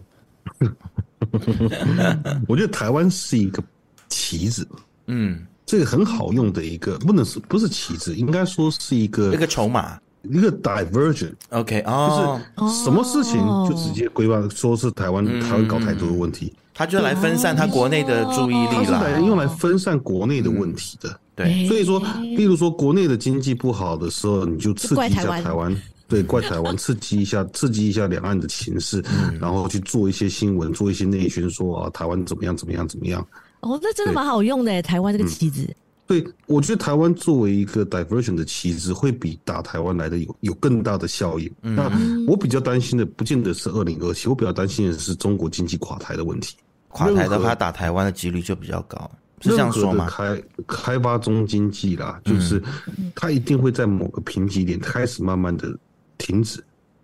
[2.48, 3.64] 我觉得台湾是一个
[4.10, 4.68] 棋子，
[5.08, 11.34] 嗯，这个很好用的一个，不能是不是棋子，应该说是一个一个筹码，一个 diversion。
[11.50, 13.38] OK，哦，就是什么事情
[13.68, 21.20] 就直接规划说是台湾，台湾搞台独的问题，他就来分散他国内的注意力了，来用来分散国内的问题的。
[21.36, 25.76] 对，所以说，例如说国内的经济不好的时候，你就刺激一下台湾。
[26.08, 33.26] 对，怪台湾，刺激一下，刺激一下两岸的情势，嗯、然后去做一些新闻，做一些内宣，说啊，台湾怎么样，怎么样，怎么样。
[33.62, 35.64] 哦，那真的蛮好用的，台湾这个棋子。
[35.64, 35.76] 嗯、
[36.06, 41.52] 对，我觉得台湾作为一个 diversion 的棋子，会比打台湾来的有有更大的效应。
[41.64, 41.92] 嗯、那
[42.28, 46.56] 我比较担心的，不见得是二零二七，我比较担心的是中国经济垮台的问题。
[46.90, 49.10] 垮台的话，打台湾的几率就比较高。
[49.42, 50.08] 是这样说吗？
[50.10, 52.62] 开开发中经济啦，就是
[53.16, 55.76] 它一定会在某个瓶颈点开始慢慢的。
[56.18, 56.64] 停止，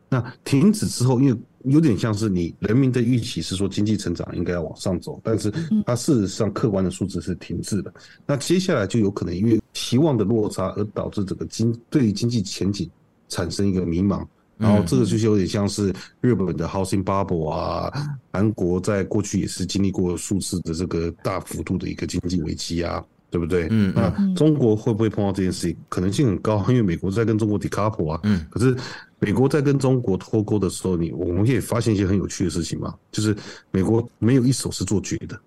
[0.09, 5.51] 那停止之后，因为有点像是你人民的预期是说经济成长应该要往上走，但是
[5.86, 7.93] 它事实上客观的数字是停滞的。
[8.26, 12.89] 那接下来就有可能因为期望的落差而导致整个经对于经济前景
[13.30, 14.26] 产生一个迷茫，
[14.57, 17.91] 然后这个就是有点像是日本的 housing bubble 啊，
[18.34, 23.03] 韩国在过去也是经历过数次的这个大幅度的一个经济危机啊。
[23.32, 23.68] 对不对？
[23.72, 25.76] 嗯，那中国会不会碰到这件事情？
[25.90, 28.20] 可能性很高， 因为美国在跟中国 decouple 啊。
[28.24, 28.76] 嗯，可是
[29.20, 33.36] 美国在跟中国脱钩的时候，你我们也发现一些很有趣的事情嘛，就是
[33.72, 35.40] 美国没有一手是做绝的，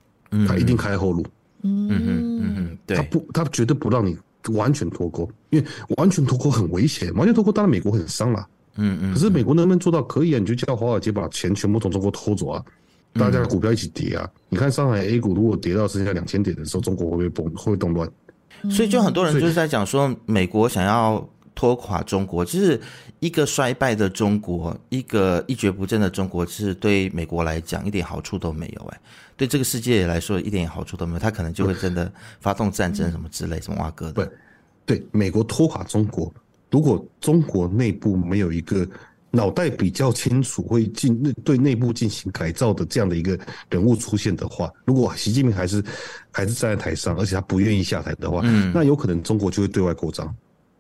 [0.49, 1.23] 他一定开后路。
[1.63, 4.17] 嗯嗯嗯嗯，对，他不，他绝对不让你
[4.55, 5.67] 完全脱钩，因为
[5.97, 8.47] 完全脱钩很危险，完全脱钩当然美国很伤了。
[8.77, 10.03] 嗯嗯，可是美国能不能做到？
[10.03, 12.65] 可以啊，你就叫华尔街把钱全部从中国偷走啊。
[13.15, 14.29] 大家的股票一起跌啊！
[14.49, 17.47] 你看上海 A 股如果跌到剩下两千点的时候，中国会不会崩？
[17.55, 18.11] 会不会动乱？
[18.71, 22.81] 所以就很多人就是在讲说，美国想要拖垮中国，就是
[23.21, 28.85] 一个衰败的中国，一个一蹶不振的中国，是对美国来讲一点好处都没有。
[28.87, 29.01] 哎，
[29.37, 34.33] 对这个世界来说一点好处都没有，他可能就会真的发动战争什么之类，什么挖哥的。
[34.85, 36.33] 对，美国拖垮中国，
[36.71, 38.85] 如果中国内部没有一个。
[39.35, 45.83] 脑袋比较清楚，会进内对内部进行改造的这样的一个人物出现的话，如果习近平还是
[46.31, 50.35] 还是站在台上，而且他不愿意下台的话，嗯，那有可能中国就会对外扩张。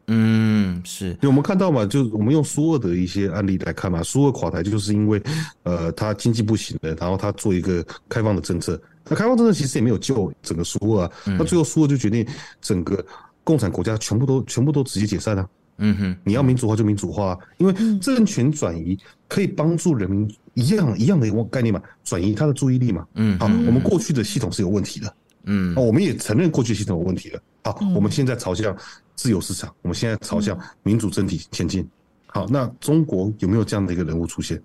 [0.06, 5.22] 嗯，是，因为我们看到嘛，就我们用苏俄的一些案例来看嘛，苏俄垮台就是因为
[5.62, 8.78] 呃，他经济不行了，然后他做一个开放的政策，
[9.08, 12.26] 那开放政策其实也没有救整个苏俄，那最后苏俄就决定
[12.60, 13.02] 整个
[13.42, 15.48] 共产国家全部都全部都直接解散了。
[15.78, 18.98] 嗯哼，你要民主化就民主化，因为政权转移
[19.28, 23.06] 可以帮助人民一样一样的一个概念嘛，转移他的注意力嘛。
[23.14, 25.14] 嗯，好，我们过去的系统是有问题的，
[25.44, 27.40] 嗯，我们也承认过去系统有问题了。
[27.64, 28.76] 好，我们现在朝向
[29.16, 31.86] 自由市场，我们现在朝向民主政体前进。
[32.26, 34.60] 好，那中国有没有这样的一个人物出现？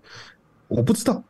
[0.67, 1.23] 我不知道，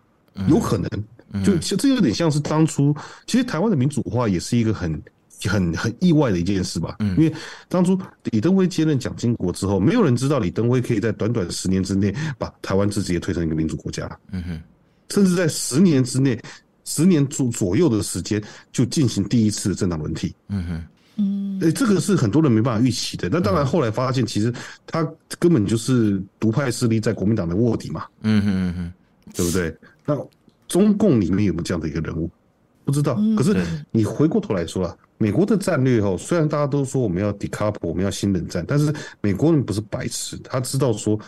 [0.48, 5.02] 有可能，就其实这有点像是当初，其实台湾的民主化也是一个很
[5.48, 6.98] 很很意外的一件事吧。
[7.00, 7.34] 因为
[7.68, 7.98] 当初
[8.32, 14.10] 李登辉接任蒋经国之后，没有人知道李登辉可以在短短十年之内把台湾自己也推成一个民主国家。
[14.32, 14.62] 嗯哼，
[15.10, 16.40] 甚至在十年之内，
[16.84, 20.36] 十年左左右的时间就进行第一次的政党轮替。
[20.48, 20.84] 嗯哼。
[21.22, 23.28] 嗯，哎，这个是很多人没办法预期的。
[23.28, 24.54] 那当然，后来发现其实
[24.88, 25.06] 他
[25.38, 28.06] 根本就是独派势力在国民党的卧底嘛。
[28.22, 28.94] 嗯哼嗯哼，
[29.36, 29.76] 对不对？
[30.06, 30.18] 那
[30.66, 32.30] 中共里面有没有这样的一个人物？
[32.86, 33.20] 不知道。
[33.38, 33.54] 可是
[33.92, 38.92] 你回过头来说啊，美国的战略哦，虽然大家都说我们要 decouple，我们要新冷战，但是
[39.22, 41.20] 美国人不是白痴，他知道说。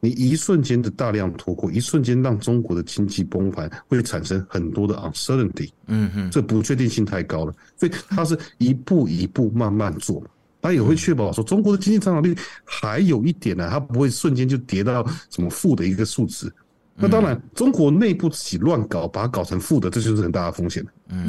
[0.00, 5.70] 你一瞬间的大量脱钩，一瞬间让中国的经济崩盘，会产生很多的 uncertainty。
[5.88, 10.22] 嗯哼，这不确定性太高了，所以他是一步一步慢慢做，
[10.62, 12.32] 他也会确保说中国的经济增长率
[12.64, 16.48] 还有一点呢、啊，它不会瞬间就跌到什么负的一个数值。
[16.94, 20.86] 那当然，中国内部自己乱搞，把它搞成负的，这就是很大的风险。
[21.08, 21.28] 嗯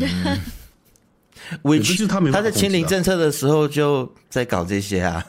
[1.64, 5.24] ，which 就是他们他在清零政策的时候就在搞这些啊。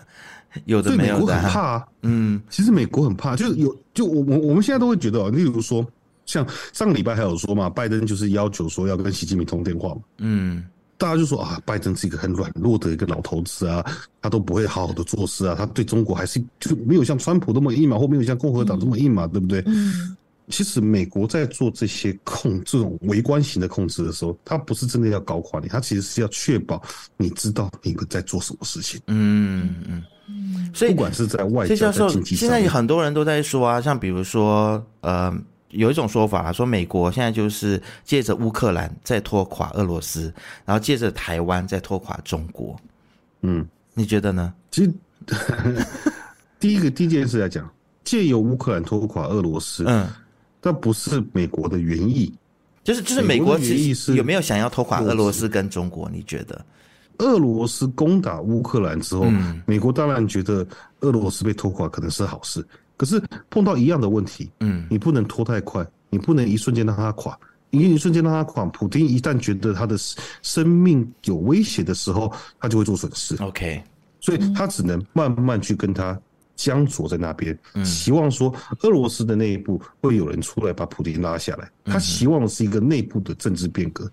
[0.65, 1.87] 有的没有的，美国很怕啊。
[2.03, 5.87] 嗯，其实美国很怕，就是有就我我我们现在都会觉得哦，例如说，
[6.27, 10.01] 像上个礼拜还有说嘛，拜登就是要求说要跟习近平通电话嘛。
[10.19, 10.65] 嗯，
[10.99, 13.87] 大家就说啊，拜登是一个很软弱的一个老头子啊，
[14.21, 19.63] 他都不会好好的做事啊，他对中国还是就没有像川普那么硬嘛，或没有像共和党这么硬嘛，对不对？
[19.67, 20.17] 嗯，
[20.51, 26.83] 其实美国在做这些控这种微观型的控制的时候，他不是真的要搞垮你，他其实是要确保
[27.17, 29.01] 你知道你们在做什么事情。
[29.07, 30.03] 嗯嗯。
[30.73, 35.37] 所以，不管是在外交、在经济上，现在有很多人都在说啊，像比如说，呃，
[35.71, 40.33] 有一种说法啊，说美国现在就是借着乌克兰在拖垮俄罗斯，
[40.65, 42.77] 然后借着台湾在拖垮中国。
[43.43, 44.55] 嗯，你觉得呢？
[44.71, 44.93] 其实，
[46.61, 47.69] 第一个第一件事来讲，
[48.05, 50.07] 借由乌克兰拖垮俄罗斯，嗯，
[50.61, 52.33] 但不是美国的原意，
[52.85, 56.09] 就是就是美国的原意是有没有想要拖垮俄罗斯跟中国？
[56.11, 56.65] 你觉得？
[57.19, 60.67] 俄罗斯攻打乌克兰之后，嗯，美国当然觉得
[61.01, 62.67] 俄罗斯被拖垮可能是好事。
[62.97, 67.39] 可是碰到一样的问题，嗯，你不能拖太快，你不能一瞬间让它垮。
[67.71, 69.97] 因为一瞬间让它垮，普京一旦觉得他的
[70.43, 73.37] 生命有威胁的时候，他就会做损失。
[73.37, 73.81] OK，
[74.19, 76.19] 所以他只能慢慢去跟他
[76.61, 81.71] 僵着在那边，希望说俄罗斯的内部会有人出来把普丁拉下来。
[81.85, 84.11] 他希望的是一个内部的政治变革。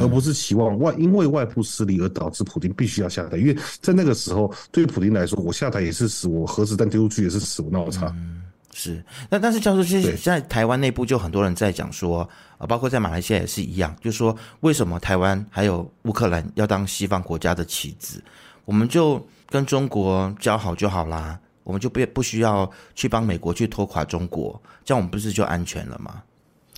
[0.00, 8.06] 而不是期望外，因为外部势力而导致普丁必须要下台，因为在那个时候，对于普丁来说，我下台也是死，我核子弹丢出去也是死，我闹差。
[8.16, 8.40] 嗯，
[8.72, 9.04] 是。
[9.28, 12.26] 那但是教授，其实在台湾内部就很多人在讲说，
[12.56, 18.24] 啊，包括在马来西亚也是一样，就是说为什么台湾还有乌克兰要当西方国家的棋子，
[18.64, 26.22] 我们就跟中国交好就好啦，我们就不不需要去帮美国去拖垮中国，这样我们不是就安全了吗？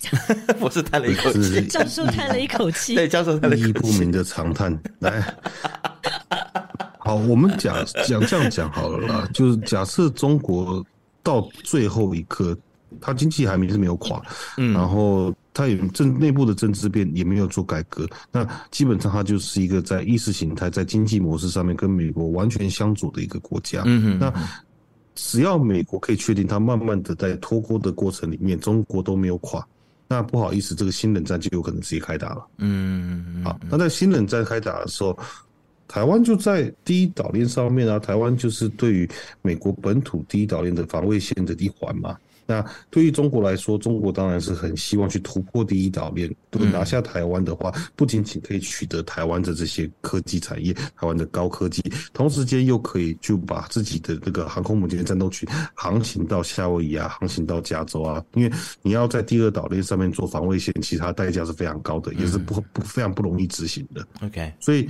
[0.61, 4.79] 我是叹了一口气，教授叹了一口气，对，教授叹了一口气，意义不明的长叹。
[4.99, 5.35] 来，
[6.99, 7.75] 好，我们讲
[8.07, 10.85] 讲这样讲好了啦，就是假设中国
[11.23, 12.55] 到最后一刻，
[13.01, 14.21] 它经济还没是没有垮，
[14.59, 23.83] 嗯，然后它也政内部的政治变也没有做改革，那基本上它就是一个在意识形态、在经济模式上面跟美国完全相左的一个国家。
[23.87, 24.31] 嗯哼，那
[25.15, 29.67] 只要美国可以确定，它慢慢的在脱钩的过程里面，中国都没有垮。
[30.07, 32.47] 那不好意思，这个新冷战就有可能直接开打了。
[32.59, 35.19] 嗯，好，那在新冷战开打的时候，
[35.89, 39.09] 台湾就在第一岛链上面啊，台湾就是对于
[39.41, 42.17] 美国本土第一岛链的防卫线的一环嘛。
[42.47, 51.83] 那对于中国来说，中国当然是很希望去突破第一岛链，如果拿下台湾的话，不仅仅可以取得台湾的这些科技产业，台湾的高科技，
[52.13, 64.07] 同时间又可以就把自己的这个航空母舰战斗群航行到夏威夷啊，航行到加州啊，因为你要在第二岛链上面做防卫线，其他代价是非常高的，也是不不非常不容易执行的。
[64.23, 64.87] OK，所以。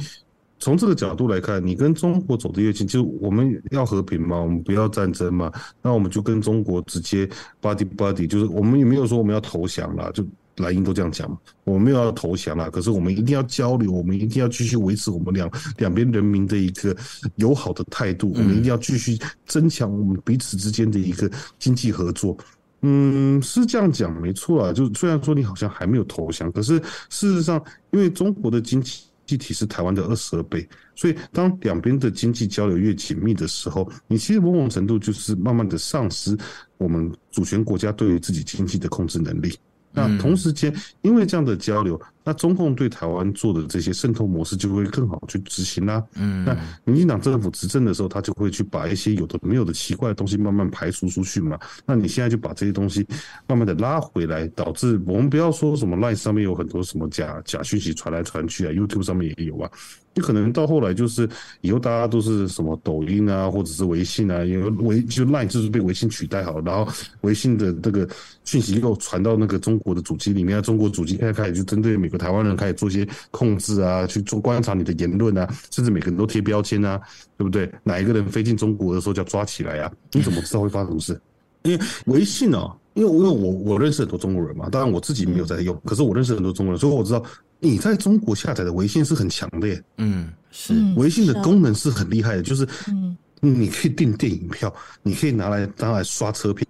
[0.65, 5.53] 从这个角度来看，你跟中国走得越近，就我们要和平嘛，我们不要战争嘛，
[5.83, 7.29] 那我们就跟中国直接
[7.61, 10.25] buddy buddy，就是我们也没有说我们要投降啦，就
[10.57, 16.97] 蓝营都这样讲嘛，我们没有要投降啦，可是我们一定要交流，我们一定要继续维持我们两两边人民的一个
[17.37, 22.35] 友好的态度，我们一定要继续增强我们彼此之间的一个经济合作。
[22.81, 29.03] 嗯，是这样讲没错啊，就虽然说你好像还没有投降，可是事实上，因为中国的经济。
[29.27, 36.37] 具体是台湾的二十二倍，所以当两边的经济交流越紧密的时候，你其实某种程度就是慢慢的丧失
[36.79, 39.57] 我们主权国家对于自己经济的控制能力。
[39.95, 46.03] 那同时间，因为这样的交流，那中共对台湾做的这些渗透模式就会更好去执行啦。
[46.17, 51.59] 嗯，那民进党政府执政的时候，他就会去把一些有的没有的奇怪的东西慢慢排除出去嘛。
[51.87, 53.07] 那你现在就把这些东西
[53.47, 59.71] 慢慢的拉回来，导致我们不要说什么 Line 上面有很多什么假假讯息传来传去啊，YouTube 上面也有啊。
[60.15, 61.29] 你可能到后来就是
[61.61, 66.91] 以后大家都是什么抖音啊，或者是微信啊，因为微就 Line 就是被微信取代好了，然后
[67.23, 68.09] 微信的这个
[68.45, 77.01] 讯息又传到那个中国的主机里面，中国主机开始开始就针对美国台湾人开始做一些控制啊，去做观察你的言论啊，甚至每个人都贴标签啊，
[77.37, 77.69] 对不对？
[77.83, 79.93] 哪一个人飞进中国的时候就要抓起来啊？
[80.13, 81.21] 你怎么知道会发生什么事？
[81.65, 87.21] 因为微信啊，因为因为我我认识很多中国人嘛，当然我自己没有在用，可是我认识很多中国人，所以我知道。
[87.65, 90.75] 你在中国下载的微信是很强的耶，嗯，是。
[90.97, 96.67] 微信的功能是很厉害的，就是，嗯，你可以订电影票，你可以拿来拿来刷车票，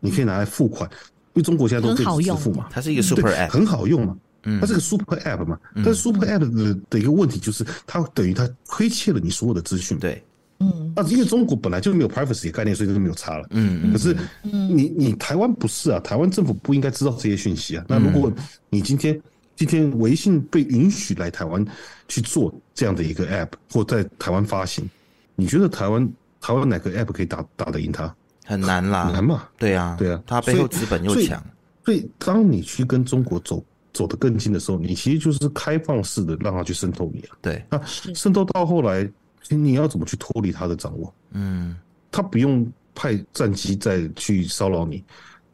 [0.00, 0.90] 你可以拿来付款，
[1.34, 10.20] 因为中国现在都可以支付嘛，它是一个 super app，很好用嘛，嗯，它是个 super app 嘛，但是 super app 的的一个问题就是，它等于它亏欠了你所有的资讯，对，
[10.58, 18.32] 嗯，那因为中国本来就没有 privacy 的概念，所以就没有差了，嗯嗯，可是，你你台湾不是啊，台湾政府不应该知道这些讯息啊，那如果
[18.68, 19.16] 你今天。
[19.56, 21.64] 今天微信被允许来台湾
[22.08, 24.88] 去做这样的一个 app，或在台湾发行，
[25.34, 26.08] 你觉得台湾
[26.40, 28.12] 台湾哪个 app 可以打打得赢它？
[28.44, 29.48] 很难啦，难嘛？
[29.56, 31.42] 对啊，对啊，它背后资本又强。
[31.84, 37.36] 所以当你去跟中国走走得更近的时候，你其实就是开放式的让它去渗透你啊。
[37.40, 39.08] 对，那渗透到后来，
[39.48, 41.14] 你要怎么去脱离它的掌握？
[41.30, 41.76] 嗯，
[42.10, 45.04] 他不用派战机再去骚扰你，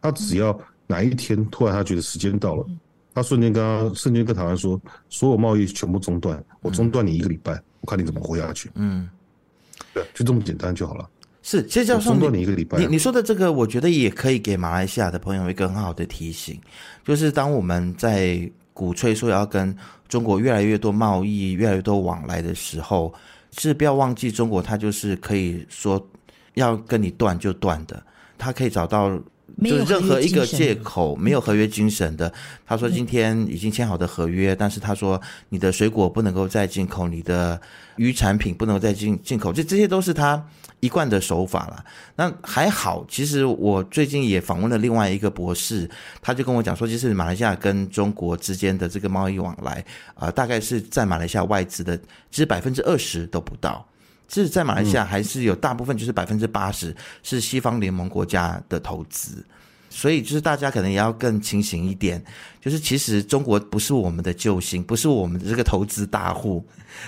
[0.00, 2.66] 他只要哪一天突然他觉得时间到了。
[3.18, 8.70] 他瞬间跟他瞬间跟台湾说，所有贸易全部中断，我中断你一个礼拜，嗯、我看你怎么活下去。
[8.74, 9.08] 嗯，
[9.92, 11.08] 对，就这么简单就好了。
[11.42, 16.60] 是，其实教授，中断你一个礼拜，你你说的这个，我觉得也可以给马来西亚的朋友一个很好的提醒，
[17.04, 19.76] 就是当我们在鼓吹说要跟
[20.08, 23.12] 中国越来越多贸易、越来越多往来的时候，
[23.50, 26.04] 是不要忘记中国，它就是可以说
[26.54, 28.02] 要跟你断就断的，
[28.36, 29.20] 它可以找到。
[29.62, 32.32] 就是任何一个借口，没有合约精神的。
[32.66, 37.60] 他说今天已经签好的合约，但是他说你的水果不能够再进口，你的
[37.96, 40.44] 鱼产品不能够再进进口，这这些都是他
[40.80, 41.84] 一贯的手法了。
[42.14, 45.88] 那还好，其实我最近也访问了另外一个博士，
[46.20, 49.84] 他就跟我讲说，其实马来西亚跟中国之间的这个贸易往来
[50.14, 51.96] 啊、呃，大概是在马来西亚外资的，
[52.30, 53.84] 其实百分之二十都不到。
[54.28, 59.42] 其实，在马来西亚还是有大部分，就是百分之八十是西方联盟国家的投资，
[59.88, 62.22] 所以就是大家可能也要更清醒一点，
[62.60, 66.62] 就是其实中国不是我们的救星，不是我们的这个投资大户，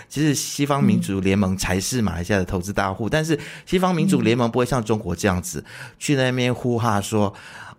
[0.08, 5.62] 其实西方民主联盟才是马来西亚的投资大户，但是西方民主联盟不会像中国这样子
[5.98, 7.32] 去那边呼哈说。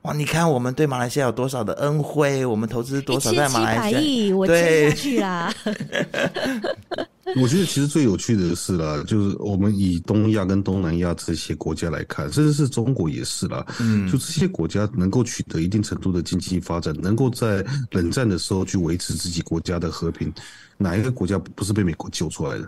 [0.03, 0.13] 哇！
[0.13, 3.99] 你看我们对马来西亚有多少的恩惠，我们投资多少在马来西亚？
[3.99, 4.47] 一千七百亿，我
[4.95, 5.53] 去啦。
[7.41, 13.65] 我觉得其实最有趣的是啦，就是我们以东亚跟东南亚这些国家来看，甚至是中国也是啦。
[13.79, 20.33] 嗯，就这些国家能够取得一定程度的经济发展，能够在冷战的时候去维持自己国家的和平，
[20.77, 22.67] 哪一个国家不是被美国救出来的？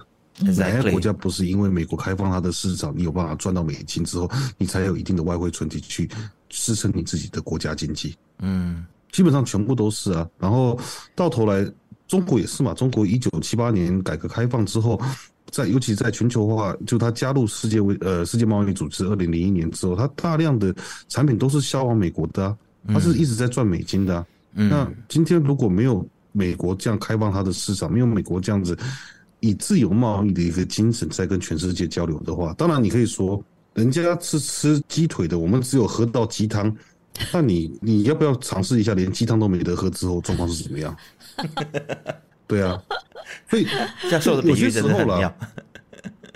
[0.55, 6.09] 哪一个国家不是因为美国开放它的市场，你有办法赚到美金之后，你才有一定的外汇存底去？
[6.54, 10.30] 支撑你自己的国家经济，嗯，基本上全部都是啊。
[10.38, 10.80] 然后
[11.16, 11.68] 到头来，
[12.08, 12.76] 中国也是嘛。
[12.76, 15.01] 中国一九七八年改革开放之后，
[15.49, 20.74] 在尤其在全球化，就它加入世界为呃世界贸易组织二零零一年之后，它大量的
[21.10, 24.26] 产品都是销往美国的啊，它是一直在赚美金的啊。
[24.54, 28.78] 那今天如果没有美国这样开放它的市场，没有美国这样子
[29.39, 33.43] 以自由贸易的一个精神在跟全世界交流的话，当然你可以说。
[33.74, 36.76] 人家是吃鸡腿的，我们只有喝到鸡汤。
[37.32, 40.95] 那你你要不要尝试一下，连鸡汤都没得喝之后状况是怎么样？
[42.47, 42.82] 对啊，
[43.49, 43.65] 所以
[44.41, 45.36] 必须吃透了。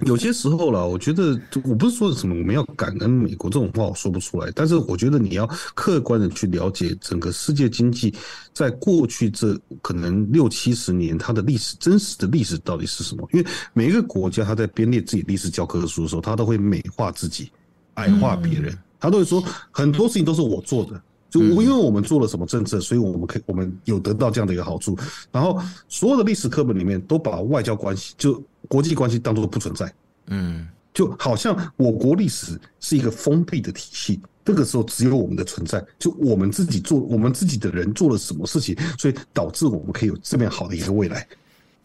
[0.06, 4.52] 有些时候了，我觉得我不是说什么我们要感恩美国这种话，我说不出来。
[4.54, 8.14] 但是我觉得你要客观的去了解整个世界经济，
[8.54, 13.28] 在过去这可能六七十年，它的历史真实的历史到底是什么？
[13.34, 17.50] 因为每一个国家，它在编列自己历史教科书的时候，它都会美化自己，
[17.96, 24.96] 矮化别人，他都会说很多事情都是我做的，就我因为我们做了什么政策，所以我们可以我们有得到这样的一个好处。
[25.32, 28.40] 然后所有的历史课本里面都把外交关系就。
[28.68, 29.92] 国际关系当作不存在，
[30.28, 41.28] 嗯，就好像我国历史是一个封闭的体系，这个时候只有我们的存在，就我们自己做，我们自己的人做了什么事情，所以导致我们可以有这么好的一个未来。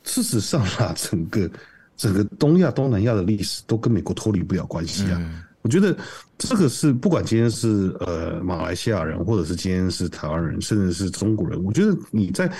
[0.04, 1.50] 事实上啊， 整个
[1.96, 5.44] 整个东亚、东南亚的历史都跟美国脱离不了关系啊。
[5.62, 5.96] 我觉得
[6.36, 12.52] 这个是不管今天是呃马来西亚人，或者是今天是台湾人，甚至是中国人，我觉得你在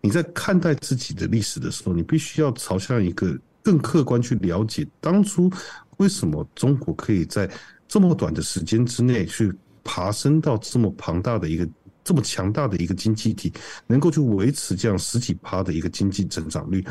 [0.00, 5.52] 你在看待自己的历史的时候，你必须要朝向一个更客观去了解当初
[5.98, 7.50] 为什么中国可以在
[7.86, 9.52] 这么短的时间之内去
[9.84, 11.68] 爬升到这么庞大的一个
[12.02, 13.52] 这么强大的一个经济体，
[13.86, 16.82] 能够去维持这样十几趴的一个经济增长率。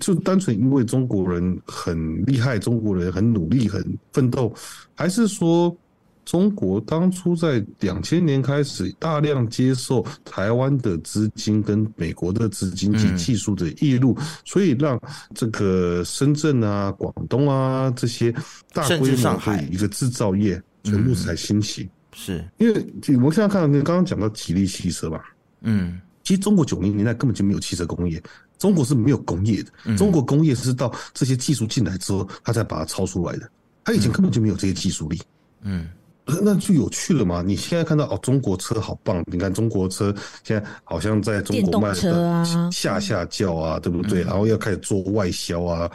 [0.00, 4.54] 就单纯因为中国人很厉害，中国人很努力、很奋斗，
[4.94, 5.76] 还是说
[6.24, 15.00] 中国当初在两千年开始大量接受台湾的资金跟美国的资金及技术的挹注，所以让
[15.34, 18.32] 这个深圳啊、广东啊这些
[18.72, 21.88] 大规模的一个制造业全部才兴起？
[22.14, 22.74] 是因为
[23.22, 25.34] 我现在看刚刚讲到吉利汽车吧？
[25.62, 28.22] 嗯，其实中国九零年代根本就没有汽车工业。
[28.58, 33.50] 中国是没有工业的，中国工业是到这些技术进来之后，他才把它抄出来的。
[33.82, 35.20] 他以前根本就没有这些技术力，
[35.62, 35.88] 嗯，
[36.24, 37.42] 那就有趣了嘛。
[37.42, 40.14] 你现在看到哦，中国车好棒，你看中国车
[40.44, 44.22] 现在好像在中国卖的下下轿啊，对不对？
[44.22, 45.90] 然后要开始做外销啊，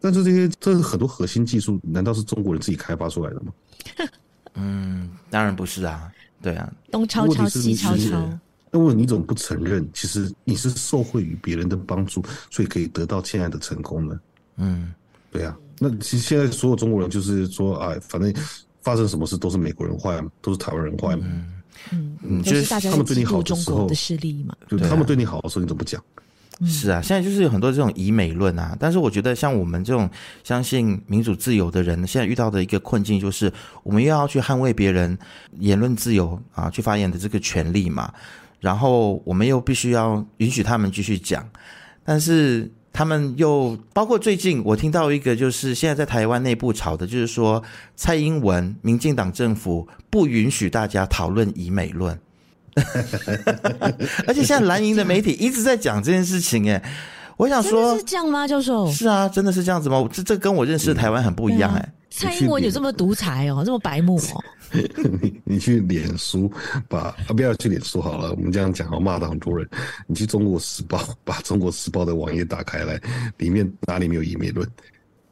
[0.00, 3.52] 但是这些这是很多核心技术，难道是中国人自己开发出来的吗？
[4.54, 6.10] 嗯，当然不是啊，
[6.42, 8.38] 对啊，东抄抄西抄抄。
[8.72, 9.88] 那么你怎么不承认？
[9.92, 14.20] 其实你是受惠于别人的帮助，所以可以得到现在的成功呢？
[14.56, 14.94] 嗯，
[15.30, 15.56] 对啊。
[15.78, 18.32] 那其实现在所有中国人就是说，哎，反正
[18.82, 21.24] 发生什么事都是美国人坏嘛，都是台湾人坏嘛。
[21.92, 24.54] 嗯嗯，就是他们对你好的时候的势力嘛。
[24.68, 26.02] 就他们对你好的时候，你怎么不讲？
[26.66, 28.76] 是啊，现在就是有很多这种以美论啊。
[28.78, 30.08] 但是我觉得，像我们这种
[30.44, 33.50] 相信民主自由的人，现在遇到的一个困境就是，
[33.82, 35.16] 我们又要去捍卫别人
[35.58, 38.12] 言论自由啊，去发言的这个权利嘛。
[38.58, 41.48] 然后我们又必须要允许他们继续讲，
[42.04, 47.62] 但是他们又包括最近我听到一个，就是现在在台湾内部吵的，就是说
[47.96, 52.18] 蔡英文民进党政府不允许大家讨论以美论，
[54.26, 56.82] 而且现在蓝营的媒体一直在讲这件事情，哎，
[57.36, 58.90] 我想说，是这样吗，教授？
[58.90, 60.06] 是啊，真的是这样子吗？
[60.12, 64.42] 这这跟我认识的台湾很不一样，哎，蔡英文有这么独裁哦，这么白目哦。
[65.20, 66.50] 你你去脸书
[66.88, 69.68] 把啊，不要去脸书好了，我们这样讲好骂到很多人。
[70.06, 73.00] 你去中国时报， 把中国时报的网页打开来，
[73.38, 74.68] 里面哪里没有以美论？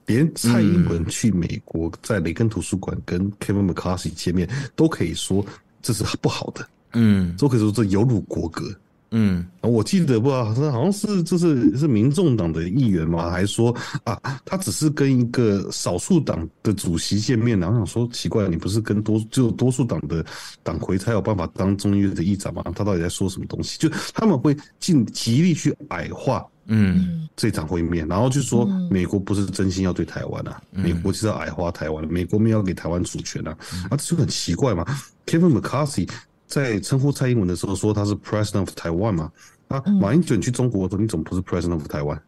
[0.07, 5.45] 连蔡英文去美国在雷根图书馆跟 Kevin McCarthy 见面，都可以说
[5.83, 8.75] 这是不好的，嗯，都可以说这有辱国格。
[9.11, 20.23] 嗯，我记得不知道，好像是就是是民众党的议员嘛，还说啊，他只是跟一个少数党的主席见面，然后想说奇怪，你不是跟多就多数党的
[20.63, 22.63] 党魁才有办法当中议院的议长吗？
[22.75, 23.79] 他到底在说什么东西？
[23.79, 33.57] 就他们会尽极力去矮化，嗯，这场会面，然后就说美国不是真心要对台湾啊，美国就是要矮化台湾，美国没有给台湾主权啊，
[33.89, 34.85] 啊，这就很奇怪嘛
[35.25, 36.07] ，Kevin McCarthy。
[36.49, 39.31] 在称呼蔡英文的时候说他是 President of Taiwan 嘛？
[39.69, 42.19] 啊，马英九你去中国的时候你怎么不是 President of Taiwan？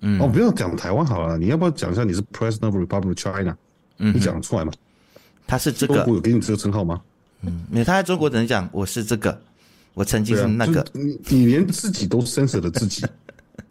[0.00, 3.56] 嗯，哦，不要讲台湾好了，你要不要讲一下你是 President of Republic of China？
[3.98, 4.72] 嗯，你讲得出来吗？
[5.46, 7.00] 他是这个，中国有给你这个称号吗？
[7.42, 9.40] 嗯，没有，他在中国只能讲我是这个，
[9.94, 13.06] 我曾经是那个，你你连自己都 censor 了自己。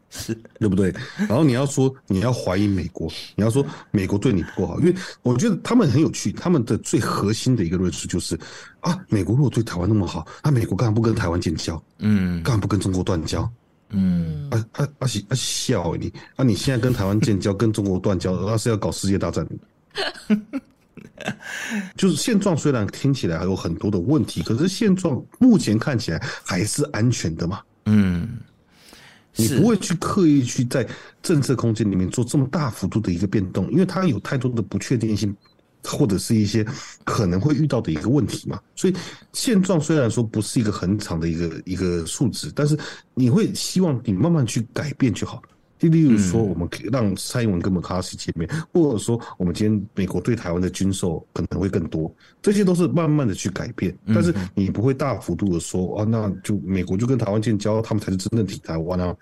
[0.10, 0.94] 是对不对？
[1.18, 8.40] 然后你要说你要怀疑美国，你要说美国对你不够好，因为我觉得他们很有趣，他们的最核心的一个论述就是
[8.80, 11.82] 啊，美国如果对台湾那么好，那美国干嘛不跟台湾建交？
[12.00, 13.50] 嗯，干嘛不跟中国断交？
[13.90, 15.08] 嗯，啊啊啊！
[15.30, 16.44] 啊笑你啊！
[16.44, 19.48] 你现在跟台湾建交，跟中国断交，那是要搞世界大战。
[21.96, 27.62] 就是现状虽然听起来还有很多的问题，可是现状目前看起来还是安全的嘛？
[27.86, 28.40] 嗯。
[29.38, 30.88] 你不会去刻意去在
[31.22, 35.36] 政策空间里面做这么大幅度的一个变动，因为它有太多的不确定性，
[35.84, 36.66] 或者是一些
[37.06, 38.60] 可能会遇到的一个问题嘛。
[38.76, 38.94] 所以
[39.34, 42.78] 现状虽然说不是一个很长的一个一个数值，但是
[43.14, 45.42] 你会希望你慢慢去改变就好。
[45.78, 52.12] 就例如说，我们可以让蔡英文跟麦卡锡见面，或者说我们今天美国对台湾的军售可能会更多，
[52.42, 53.96] 这些都是慢慢的去改变。
[54.08, 59.16] 但是你不会大幅度的说，啊，那就美国就跟台湾建交，他们才是真正挺台湾啊。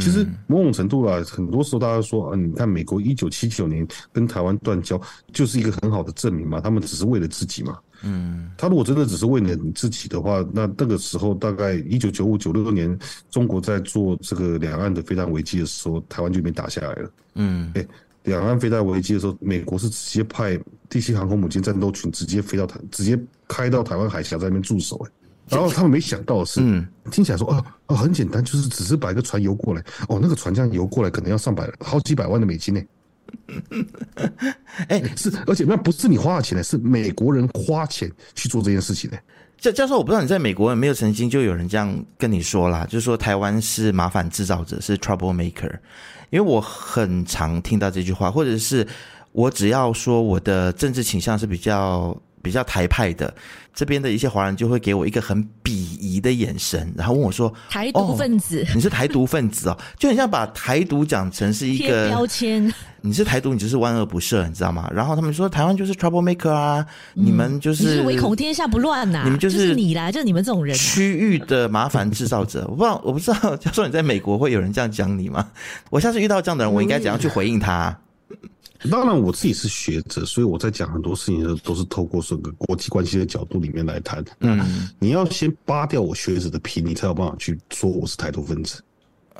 [0.00, 5.00] 其实某种程度啊，很多时候大家说，啊，你看美国一九七九年跟台湾断交，
[5.32, 7.78] 就是一个很好的证明嘛，他们只是为了自己嘛。
[8.02, 12.96] 嗯，他如果真的只是为了你自己的话，那那个时候大概一九九五九六年，
[13.30, 17.10] 中国在做这个两岸的飞弹危机的时候，台湾就没打下来了。
[17.34, 17.84] 嗯，哎，
[18.24, 20.58] 两岸飞弹危机的时候，美国是直接派
[20.88, 23.18] 第七航空母舰战斗群直接飞到台，直接
[23.48, 24.96] 开到台湾海峡在那边驻守。
[25.04, 25.10] 哎，
[25.48, 32.80] 然后他们没想到的是，嗯，听起来说哦哦很简单，就是只是把一个船游过来，哦那个船这样游过来可能要上百好几百万的美金呢。
[34.88, 39.18] 哎，是，而且那不是你花了钱的，是美国人花钱去做这件事情的。
[39.58, 45.72] 教教授，我不知道你在美国有没有曾经就有人这样跟你说啦，就是说台湾是麻烦制造者，是 trouble maker。
[46.30, 48.86] 因为我很常听到这句话，或者是
[49.32, 52.16] 我只要说我的政治倾向是比较
[52.48, 53.32] 比较台派的，
[53.74, 55.70] 这边的一些华人就会给我一个很鄙
[56.00, 62.72] 夷的眼神，然后问我说：“台独分子，哦、你是台独分子哦？”就很像把台独讲成是一个标签。
[63.00, 64.90] 你是台独，你就是万恶不赦，你知道吗？
[64.92, 66.84] 然后他们说台湾就是 trouble maker 啊，
[67.14, 72.66] 嗯、你们就是唯恐天下不乱呐、啊，你们就是、就是、你啦，就是你们这种人区域的麻烦制造者。
[72.68, 75.48] 我不知道，我不知道， 教授你在美国会有人这样讲你吗？
[75.90, 77.96] 我下次遇到这样的人，我应该怎样去回应他？
[78.90, 84.24] 当然，我自己是学者，所以我在讲很多事情的时候都是透过整个国际关系的角度里面来谈。
[84.40, 88.80] 嗯，你要先扒掉我学者的皮，你才有办法去说我是台独分子。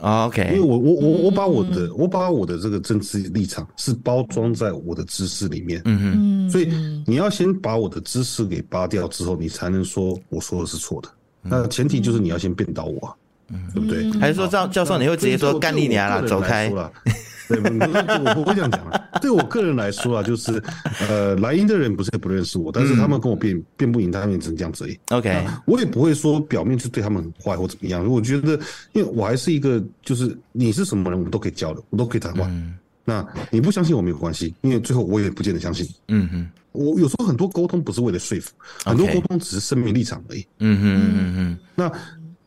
[0.00, 6.72] OK，因为我我我我把我的我把我的这个政治立场是包装在我的知识里面，嗯嗯，所以
[7.04, 11.08] 你要先把我的知识给扒掉之后，你才能说我说的是错的。
[11.42, 13.16] 那前提就是你要先辩倒我，
[13.50, 14.10] 嗯，对不对？
[14.20, 16.68] 还是说教教授你会直接说干你娘了，走开？
[17.48, 18.80] 对，我不会这样讲。
[19.22, 20.62] 对我个人来说啊，就是
[21.08, 24.98] 呃，莱茵的人不是不认识我，但是他们跟我辩辩不赢，他们也只能这样子而已。
[25.08, 28.06] OK，我也不会说表面是对他们很坏或怎么样。
[28.06, 28.52] 我觉得，
[28.92, 32.46] 因为我还是一个，就是你是什么人，我们都可以交流，我都可以谈话。
[32.50, 35.88] 嗯、那你不相信我没有关系，因为最后我也不见得相信。
[36.08, 38.52] 嗯哼，我有时候很多沟通不是为了说服
[38.84, 40.46] 很多沟通只是声明立场而已。
[40.58, 41.90] 嗯哼嗯哼，那。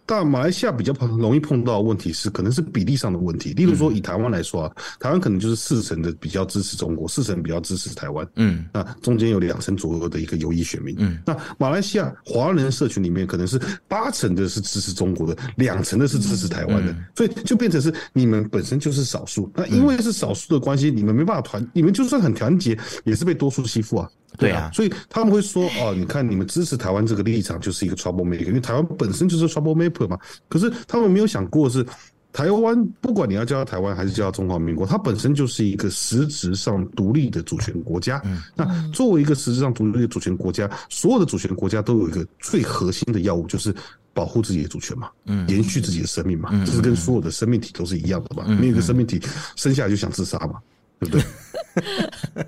[0.06, 3.54] 但马来西亚比较容易碰到的问题是，可能是比例上的问题。
[3.54, 8.28] 例如说，以台湾来说啊，台湾可能就是四成的比较支持中国，四成比较支持台湾。
[8.36, 10.96] 嗯，那中间有两成左右的一个游移选民。
[11.00, 19.50] 嗯，那马来西亚华人社群里面可能是八成的是支持中国的，两成的是支持台湾的，所以就变成是你们本身就是少数。
[19.56, 24.10] 那因为是少数的关系，你们没办法团，你们就算很团结，也是被多数欺负啊。
[24.38, 30.18] 对啊，所以他们会说哦，你看你们支持台湾这个立场就是一个 trouble maker，因为台湾本身就是 trouble maker 嘛。
[30.48, 31.86] 可是他们没有想过是
[32.34, 38.22] 台湾，不管你要叫它台湾还是叫它中华民国，它本身就是一个实质上独立的主权国家。
[38.56, 43.76] 那作为一个实质上独立的主权国家，所有的主权国家都有一个最核心的要务，就是
[44.14, 45.10] 保护自己的主权嘛，
[45.50, 48.46] 延续自己的生命嘛，这是跟所有的生命体都是一样的嘛。
[48.48, 49.22] 没有一个生命体
[49.58, 50.54] 生下来就想自杀嘛，
[51.00, 51.24] 对不对？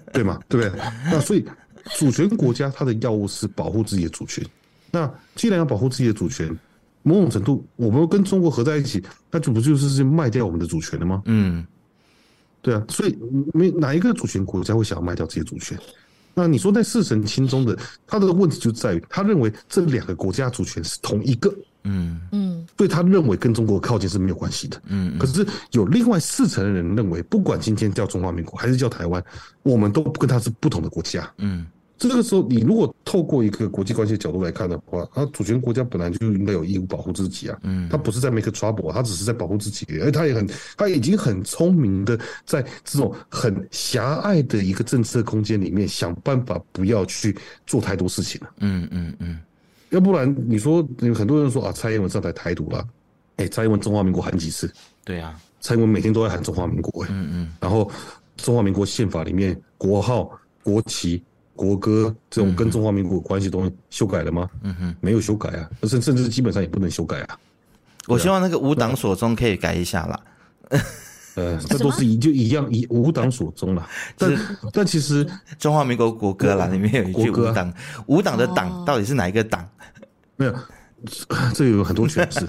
[0.13, 0.81] 对嘛，对不对？
[1.11, 1.45] 那所以。
[1.97, 4.45] 主权国家它的药物是保护自己的主权。
[4.91, 6.47] 那既然要保护自己的主权，
[7.01, 11.21] 某种程度我们跟中国合在一起，那就不就是卖掉我们的主权了吗？
[11.25, 11.65] 嗯，
[12.61, 12.85] 对啊。
[12.89, 13.17] 所以
[13.53, 15.77] 没哪一个主权国家会想要卖掉自己的主权？
[16.35, 17.77] 那你说在四神亲中的
[18.07, 21.53] 他的问题就在于，他认为这两个国家主权是同一个。
[21.83, 24.81] 嗯嗯，所以他认为跟中国靠近是没有关系的。
[24.87, 29.23] 嗯，可是有另外四成的人认为，不管今天叫中华民国还是叫台湾，
[29.61, 31.31] 我们都跟他是不同的国家。
[31.37, 31.67] 嗯，
[31.97, 37.57] 这个时候你如果透过一个国际关系的角度来看的话，他主权国家本来就应该有义务保护自己啊。
[37.61, 47.37] 嗯，他不是在 make trouble，他只是在保护自己，而他也很，他已经很聪明的在这种很狭隘的一个政策空间里面想办法不要去
[47.67, 48.49] 做太多事情了。
[48.61, 49.39] 嗯嗯嗯。
[49.93, 52.79] 要不然你说有很多人说啊，蔡英文上台台独了，
[53.37, 54.71] 哎、欸，蔡英文中华民国喊几次？
[55.05, 57.89] 对啊，蔡英文每天都在喊中华民国，嗯嗯，然后
[58.37, 60.31] 中华民国宪法里面国号、
[60.63, 61.23] 国旗、
[61.55, 64.49] 国歌这种跟中华民国有关系的东西修改了吗？
[64.63, 67.37] 嗯哼，没有修改啊，甚甚至基本上也不能修改啊。
[68.07, 70.19] 我希望那个无党所中可以改一下啦。
[71.35, 73.89] 呃，这都是一就一样，以无党所宗了。
[74.17, 74.37] 但
[74.71, 75.27] 但其实
[75.57, 77.73] 中华民国国歌啦，里面有一句无党，
[78.05, 79.67] 无党的党到底是哪一个党？
[80.35, 80.55] 没有，
[81.55, 82.45] 这有很多诠释。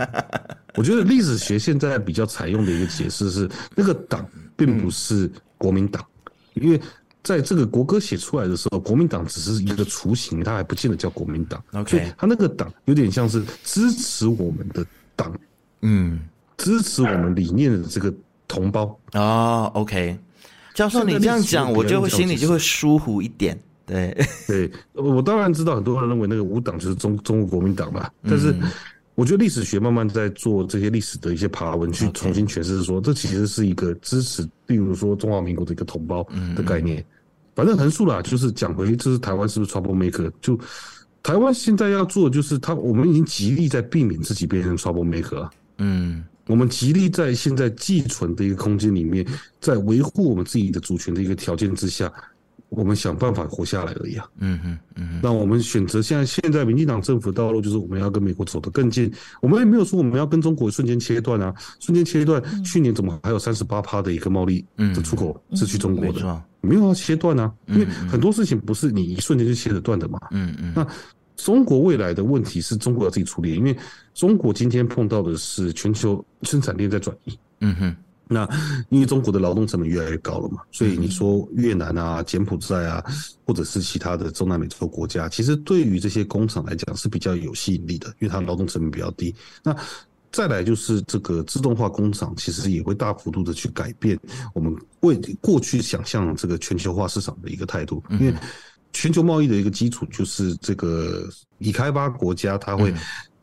[0.74, 6.04] 我觉得历史学现在比较采用的一个解释是，那个党并不是国民党，
[6.52, 6.78] 因为
[7.22, 11.62] 在这个国歌写出来的时候，国民党只是一个雏形，它还不见得叫国民党。
[11.72, 14.84] OK，他那个党有点像是支持我们的
[15.16, 15.34] 党，
[15.80, 16.20] 嗯，
[16.58, 18.12] 支持我们理念的这个。
[18.54, 20.16] 同胞哦，OK，
[20.74, 23.58] 教授，你这样讲，我就会心里就会舒服一点。
[23.86, 24.16] 对，
[24.48, 28.08] 对我当然知道，很多人认为那个五党就是中中国国民党嘛。
[28.22, 28.54] 但是
[29.14, 36.26] 我觉得历史学慢慢在做这些历史的一些爬文，去重新诠释说，这其实是一个支持，例如说中华民国的一个同胞
[36.56, 37.04] 的概念。
[37.54, 40.32] 反正横竖啦，就是讲回就是台湾是不是 trouble maker？
[40.40, 40.58] 就
[41.22, 45.48] 台湾现在要做就是，他我们已经极力在避免自己变成 trouble maker。
[45.78, 46.24] 嗯。
[46.46, 49.26] 我们极力在现在寄存的一个空间里面，
[49.60, 52.12] 在维护我们自己的主权的一个条件之下，
[52.68, 54.28] 我们想办法活下来而已啊。
[54.38, 55.20] 嗯嗯，嗯。
[55.22, 59.10] 那我们选择现在现在民进党政府的道路，就是我们要跟美国走得更近。
[59.40, 62.42] 我们也没有说我们要跟中国瞬间切断啊，瞬间切断。
[62.64, 66.42] 去年怎么还有三十八趴的一个贸易的出口是去中国的？
[66.60, 70.18] 没有要切断啊，因为很多事情不是你一瞬间就切得断的嘛。
[70.30, 70.72] 嗯嗯。
[70.74, 70.86] 那
[71.36, 73.76] 中国未来的问题是中国要自己处理，因为
[74.14, 77.38] 中国今天碰到的是全球生产链在转移。
[77.60, 77.96] 嗯哼。
[78.26, 78.48] 那
[78.88, 83.04] 因为中国的劳动成本越来越高了嘛，所以你说越南啊、柬埔寨啊，
[83.44, 89.34] 或者是其他的中南美洲国家，其实对于这些工厂来讲是比较有吸引力的，因为它劳动成本比较低。
[89.62, 89.76] 那
[90.32, 94.18] 再来就是这个自动化工厂，其实也会大幅度的去改变
[94.54, 98.34] 我们为过去想象这个全球化市场的一个态度，因为
[98.94, 102.94] 全球贸易的一个基础就是这个已开发国家它会。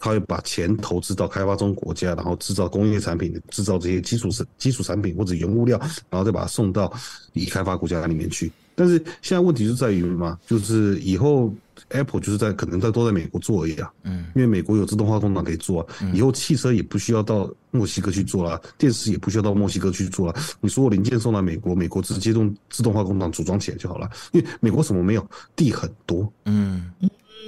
[0.03, 5.78] 他会把钱投资到开发中国家，然后制造工业产品，制造这些基础基础产品或者原物料，
[6.10, 6.91] 然后再把它送到
[7.34, 8.52] 已开发国家里面去。
[8.73, 11.53] 但是现在问题就在于嘛，就是以后
[11.91, 13.91] Apple 就是在可能在都在美国做而已啊。
[14.03, 15.95] 嗯，因为美国有自动化工厂可以做啊。
[16.13, 20.35] 以后汽车也不需要到墨西哥去做了，电视也不需要到墨西哥去做了。
[20.59, 24.09] 你说我零件送到美国，美国直接用自动化工厂组装起来就好了。
[24.31, 26.31] 因为美国什么没有，地很多。
[26.45, 26.91] 嗯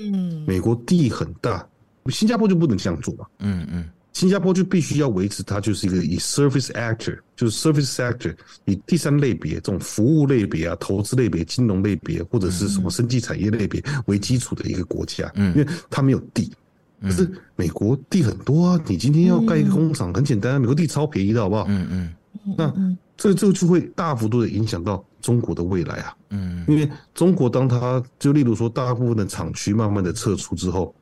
[0.02, 1.68] 嗯，美国地很大。
[2.10, 3.26] 新加坡就不能这样做嘛？
[3.40, 8.35] 嗯嗯，新加坡就必须要维持它就是一个以 service actor，就是 service sector，
[8.65, 15.30] 以第三类别这种服务类别啊、投资类别、金融类别或者是什么生技产业类别为基础的一个国家。
[15.34, 16.53] 嗯，因为它没有地，
[17.02, 18.80] 可是美国地很多啊。
[18.85, 21.65] 你今天要盖一个工厂很简单，美国地超便宜的好不好？
[21.68, 22.14] 嗯嗯，
[22.56, 22.72] 那
[23.18, 26.15] 这这就会大幅度的影响到中国的未来啊。
[26.30, 30.94] 嗯，因为中国当它就例如说大部分的厂区慢慢的撤出之后。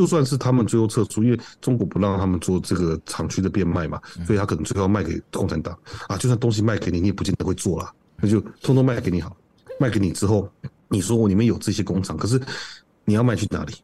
[0.00, 5.78] 就算是他们最后撤出，因为中国不让他们做这个厂区的变卖嘛，所以他可能最后卖给共产党
[6.08, 6.16] 啊。
[6.16, 9.36] 就算东西卖给你，你也不见得会做了，那就通通卖给你好。
[9.78, 10.50] 卖给你之后，
[10.88, 12.40] 你说我里面有这些工厂，可是
[13.04, 13.74] 你要卖去哪里？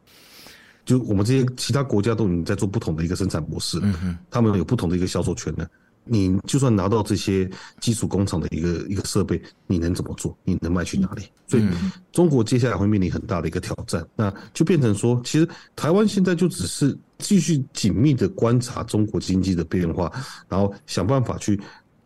[0.85, 5.67] 就我们这些其他国家都已经在做不同的一个生产模式了，他们有不同的一个销售权呢。
[6.09, 10.37] 你就算拿到这些基础工厂的一个一个设备，你能怎么做？
[10.43, 11.23] 你能卖去哪里？
[11.47, 11.67] 所以
[12.11, 20.11] 中国接下来会面临很大的一个挑战，那就变成说，其实台湾现在就只是继续紧密的观察中国经济的变化，
[20.49, 21.59] 然后想办法去。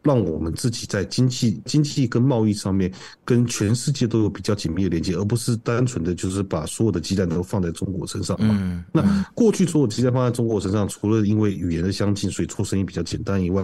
[0.04, 2.92] 让我们自己在经济、经济跟贸易上面
[3.24, 8.58] 跟全世界都有比较紧密的连接，而不是单纯的就是把所有的鸡蛋都放在中国身上嘛。
[8.60, 13.64] 嗯，那过去所有鸡蛋放在中国身上，除了因为语言的相近，所以做生意比较简单以外，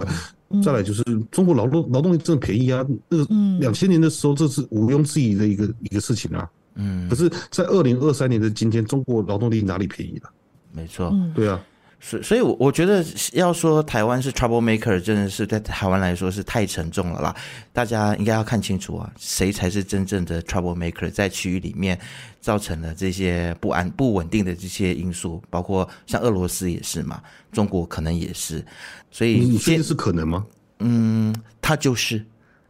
[0.62, 2.86] 再来就是中国劳动劳动力真的便宜啊。
[3.08, 3.26] 那个
[3.58, 6.48] 两千年的时候，这是毋庸置疑的一个一个事情啊。
[6.76, 10.30] 嗯，可是，在二零二三年的今天，中国劳动力哪里便宜了？
[10.72, 11.60] 没错，对啊。
[12.00, 17.34] 所所以，我我觉得要说台湾是 trouble maker，真的是在台湾来说是太沉重了啦。
[17.72, 21.98] 大家应该要看清楚啊，谁才是真正的 trouble maker，在区域里面
[22.40, 27.20] 造成了这些不安、不稳定的这些因素，包括像俄罗斯也是嘛，
[27.50, 28.64] 中国可能也是。
[29.10, 30.46] 所以你确定是可能吗？
[30.78, 32.24] 嗯，他就是。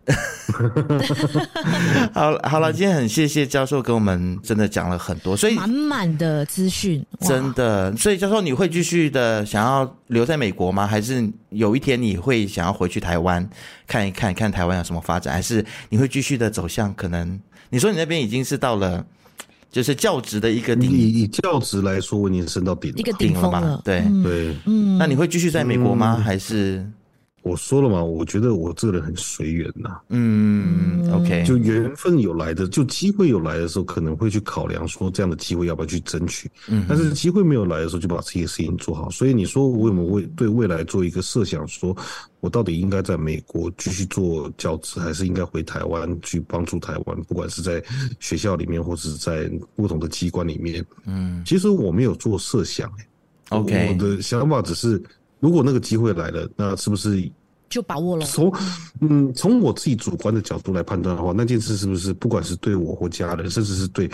[2.14, 7.94] 好，好了，今天很谢谢教授给我们真的讲了很多，所以满满的资讯，真的。
[7.96, 10.86] 所以教授，你会继续的想要留在美国吗？
[10.86, 13.46] 还是有一天你会想要回去台湾
[13.86, 15.34] 看一看，看台湾有什么发展？
[15.34, 17.38] 还是你会继续的走向可能？
[17.68, 19.04] 你说你那边已经是到了，
[19.70, 23.80] 就是教职的一个顶，以以教职来说，我已经升到顶一个顶了嘛？
[23.84, 24.96] 对对，嗯。
[24.96, 26.16] 那你会继续在美国吗？
[26.18, 26.84] 嗯、还是？
[27.48, 29.98] 我说了嘛，我觉得我这个人很随缘呐。
[30.08, 36.50] 嗯，OK，就缘分有来的，就机会有来的时候，可能会去考量说这样的机会要不要去争取。
[36.68, 39.08] 嗯，但是机会没有来的时候，就把这些事情做好。
[39.08, 41.96] 所以你说我有没有为对未来做一个设想，说
[42.40, 47.22] 我到底应该在美国继续做教职，还是应该回台湾去帮助台湾？
[47.22, 47.82] 不管是在
[48.20, 50.84] 学校里面，或者是在不同的机关里面。
[51.06, 52.92] 嗯，其实我没有做设想。
[53.48, 55.02] OK，我的想法只是。
[55.40, 57.22] 如果那个机会来了，那是不是
[57.68, 58.24] 就把握了？
[58.26, 58.52] 从
[59.00, 64.10] 嗯，从我自己主观的角度来判断的话，那件事是不是不管是对我或家人，甚至是对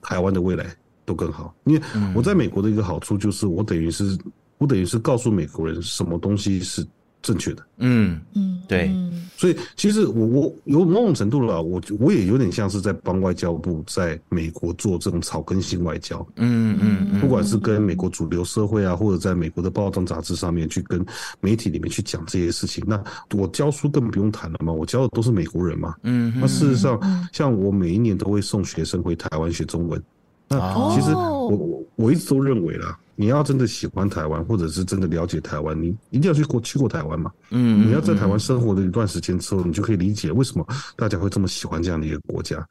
[0.00, 0.66] 台湾的未来
[1.04, 1.54] 都更好？
[1.64, 1.82] 因为
[2.14, 4.18] 我在美国的一个好处就是，我等于是
[4.58, 6.86] 我等于是告诉美国人什么东西是。
[7.24, 8.94] 正确的，嗯嗯，对，
[9.34, 21.02] 所以其实我我有某种程度了，我我也有点像是在帮外交部在美国做这种草根性外交，嗯嗯，不管是跟美国主流社会啊，或者在美国的报章杂志上面去跟
[21.40, 23.02] 媒体里面去讲这些事情，那
[23.34, 27.00] 我教书更不用谈了嘛，我教的都是美国人嘛，嗯，那事实上，
[27.32, 30.02] 像我每一年都会送学生回台湾学中文，
[30.46, 32.98] 那其实我我我一直都认为啦。
[33.16, 37.30] 你要真的喜欢台湾，或者是真的了解台湾，你一定要去过去过台湾嘛。
[37.50, 40.66] 嗯，你要在台湾生活了一段时间之后，你就可以理解为什么
[40.96, 42.66] 大家会这么喜欢这样的一个国家。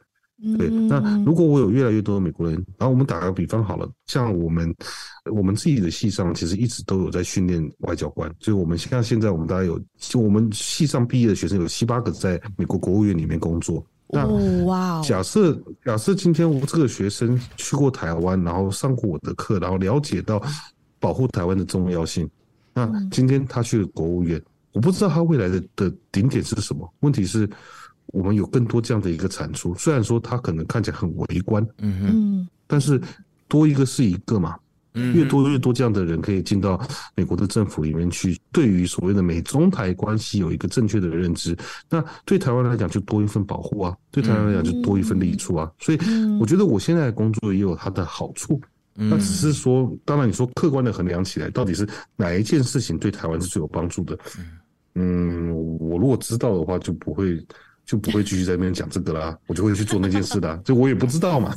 [0.58, 4.76] 对，那如果我有越来越多的美国人，然后我们打个比方好了，像我们
[5.32, 13.86] 我们自己的系上其实一直都有在训练外交官，就我们像现在我们大概有，就我们系上毕业的学生有七八个在美国国务院里面工作。
[14.14, 20.42] 那哇，假设假设今天我这个学生去过台湾，然后上过我的课，然后了解到
[21.00, 22.30] 保护台湾的重要性，
[22.74, 24.42] 那今天他去了国务院，
[24.72, 26.88] 我不知道他未来的的顶点是什么？
[27.00, 27.50] 问题是。
[28.08, 33.02] 我们有更多这样的一个产出，虽然说他可能看起来很微观，嗯哼，但是
[33.48, 34.56] 多一个是一个嘛，
[34.94, 36.80] 嗯，越多越多这样的人可以进到
[37.16, 41.58] 美国的政府里面去，对于所谓的美中台关系有一个正确的认知，
[41.90, 46.00] 那对台湾来讲就多一份保护啊，对台湾来讲就多一份利处啊，所以
[46.40, 48.62] 我觉得我现在的工作也有它的好处，
[48.94, 54.18] 那只是说，当然你说客观的衡量起来，到底是哪一件事情对台湾是最有帮助的？
[54.96, 57.44] 嗯，我如果知道的话，就不会。
[57.86, 60.58] 就不会继续在那边讲这个啦，我就会去做那件事的。
[60.64, 61.52] 就我也不知道嘛，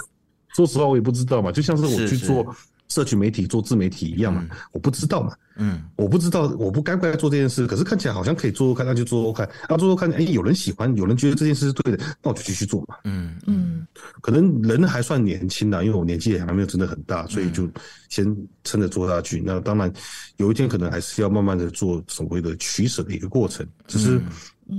[0.56, 2.44] 说实话我也不知道嘛，就像是我去做
[2.88, 13.86] 社群媒体、做自媒体一样嘛，我不知道嘛，嗯，我不知道，我不该不该做这件事，可是看起来好像可以做做看，那就做做看，那做做看，哎，有人喜欢，有人觉得这件事是对的，那我就继续做嘛，嗯嗯，
[14.20, 17.68] 可能人还算年轻的，因为我年纪也还没有真的很大，所以就
[18.08, 18.24] 先
[18.64, 19.42] 撑着做下去。
[19.44, 19.92] 那当然，
[20.36, 24.20] 有一天可能还是要慢慢的做所谓的取舍的一个过程，只是。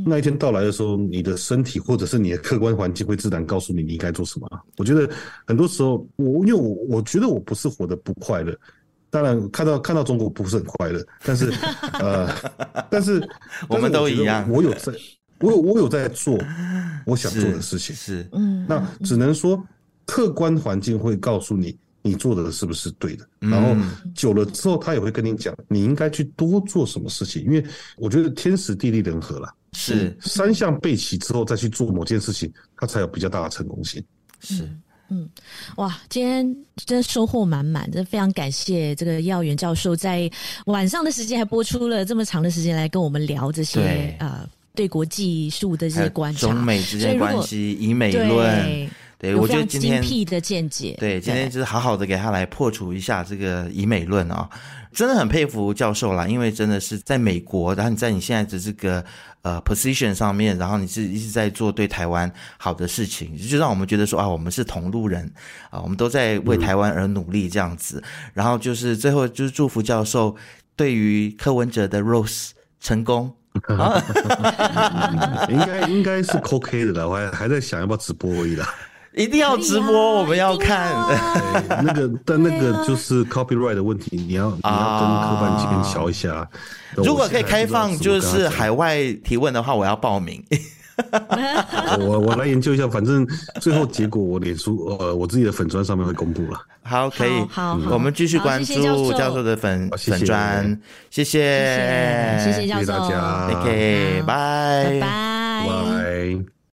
[0.05, 4.47] 那一天到来的时候，你的身体或者是你的客观环境会自然告诉你你应该做什么。
[4.77, 5.09] 我觉得
[5.45, 8.53] 很多时候，我因为我我觉得我不是活得不快乐，
[9.09, 11.51] 当然看到看到中国不是很快乐，但是
[11.93, 12.29] 呃，
[12.91, 13.25] 但是
[13.69, 14.91] 我们都一样，我有在，
[15.39, 16.37] 我有我有在做
[17.05, 19.63] 我想做的事情，是嗯，那只能说
[20.05, 21.77] 客观环境会告诉你。
[22.03, 23.27] 你做的是不是对的？
[23.39, 23.75] 然后
[24.15, 27.43] 久了之后，他也会跟你讲，你应该去多做什么事情。
[27.43, 27.61] 因为
[27.97, 34.03] 我觉得天时地利人和啦，是三项备齐之后再去做某件事情，它才有比较大的成功性。
[34.39, 34.67] 是，
[35.09, 35.29] 嗯，
[35.75, 36.43] 哇，今天
[36.75, 40.29] 真的收获满满，真的非常感谢这个叶耀元教授在
[40.65, 48.89] 晚上的时间还播出了这么长的时间来跟我们聊这些啊呃对国际事务的这些观察，中美之间关系、以美论。
[49.19, 54.47] 对，我觉得今天精辟的见解，对，今天就是好好的给他来破除一下这个以美论啊，
[54.97, 59.05] 真的很佩服教授啦，因为真的是在美国，然后你在你现在的这个
[59.43, 65.31] 呃 position 上面，然后你是一直在做对台湾好的事情，就让我们觉得说啊，我们是同路人
[65.69, 68.03] 啊，我们都在为台湾而努力这样子，
[68.33, 70.35] 然后就是最后就是祝福教授
[70.75, 72.49] 对于柯文哲的 Rose
[72.81, 73.31] 成功。
[75.49, 78.67] 应该应该是 OK 的了，我还还在想要不要直播而已啦。
[79.17, 80.93] 一定要直播，我们要看。
[81.83, 86.47] 那个，但那个就是 copyright 的问题，你要你要跟科办这边乔一下。
[86.95, 90.43] 如果可以开放，就是海外提问的话，我要报名。
[91.99, 93.27] 我我来研究一下，反正
[93.61, 96.59] 最后结果我脸书呃我自己的粉砖上面会公布了。
[96.81, 99.43] 好，可以，好，我们继续关注教授。
[99.43, 100.79] 的粉粉砖，
[101.11, 104.99] 谢谢，谢谢教授，大家，OK，拜。
[104.99, 106.56] 拜拜。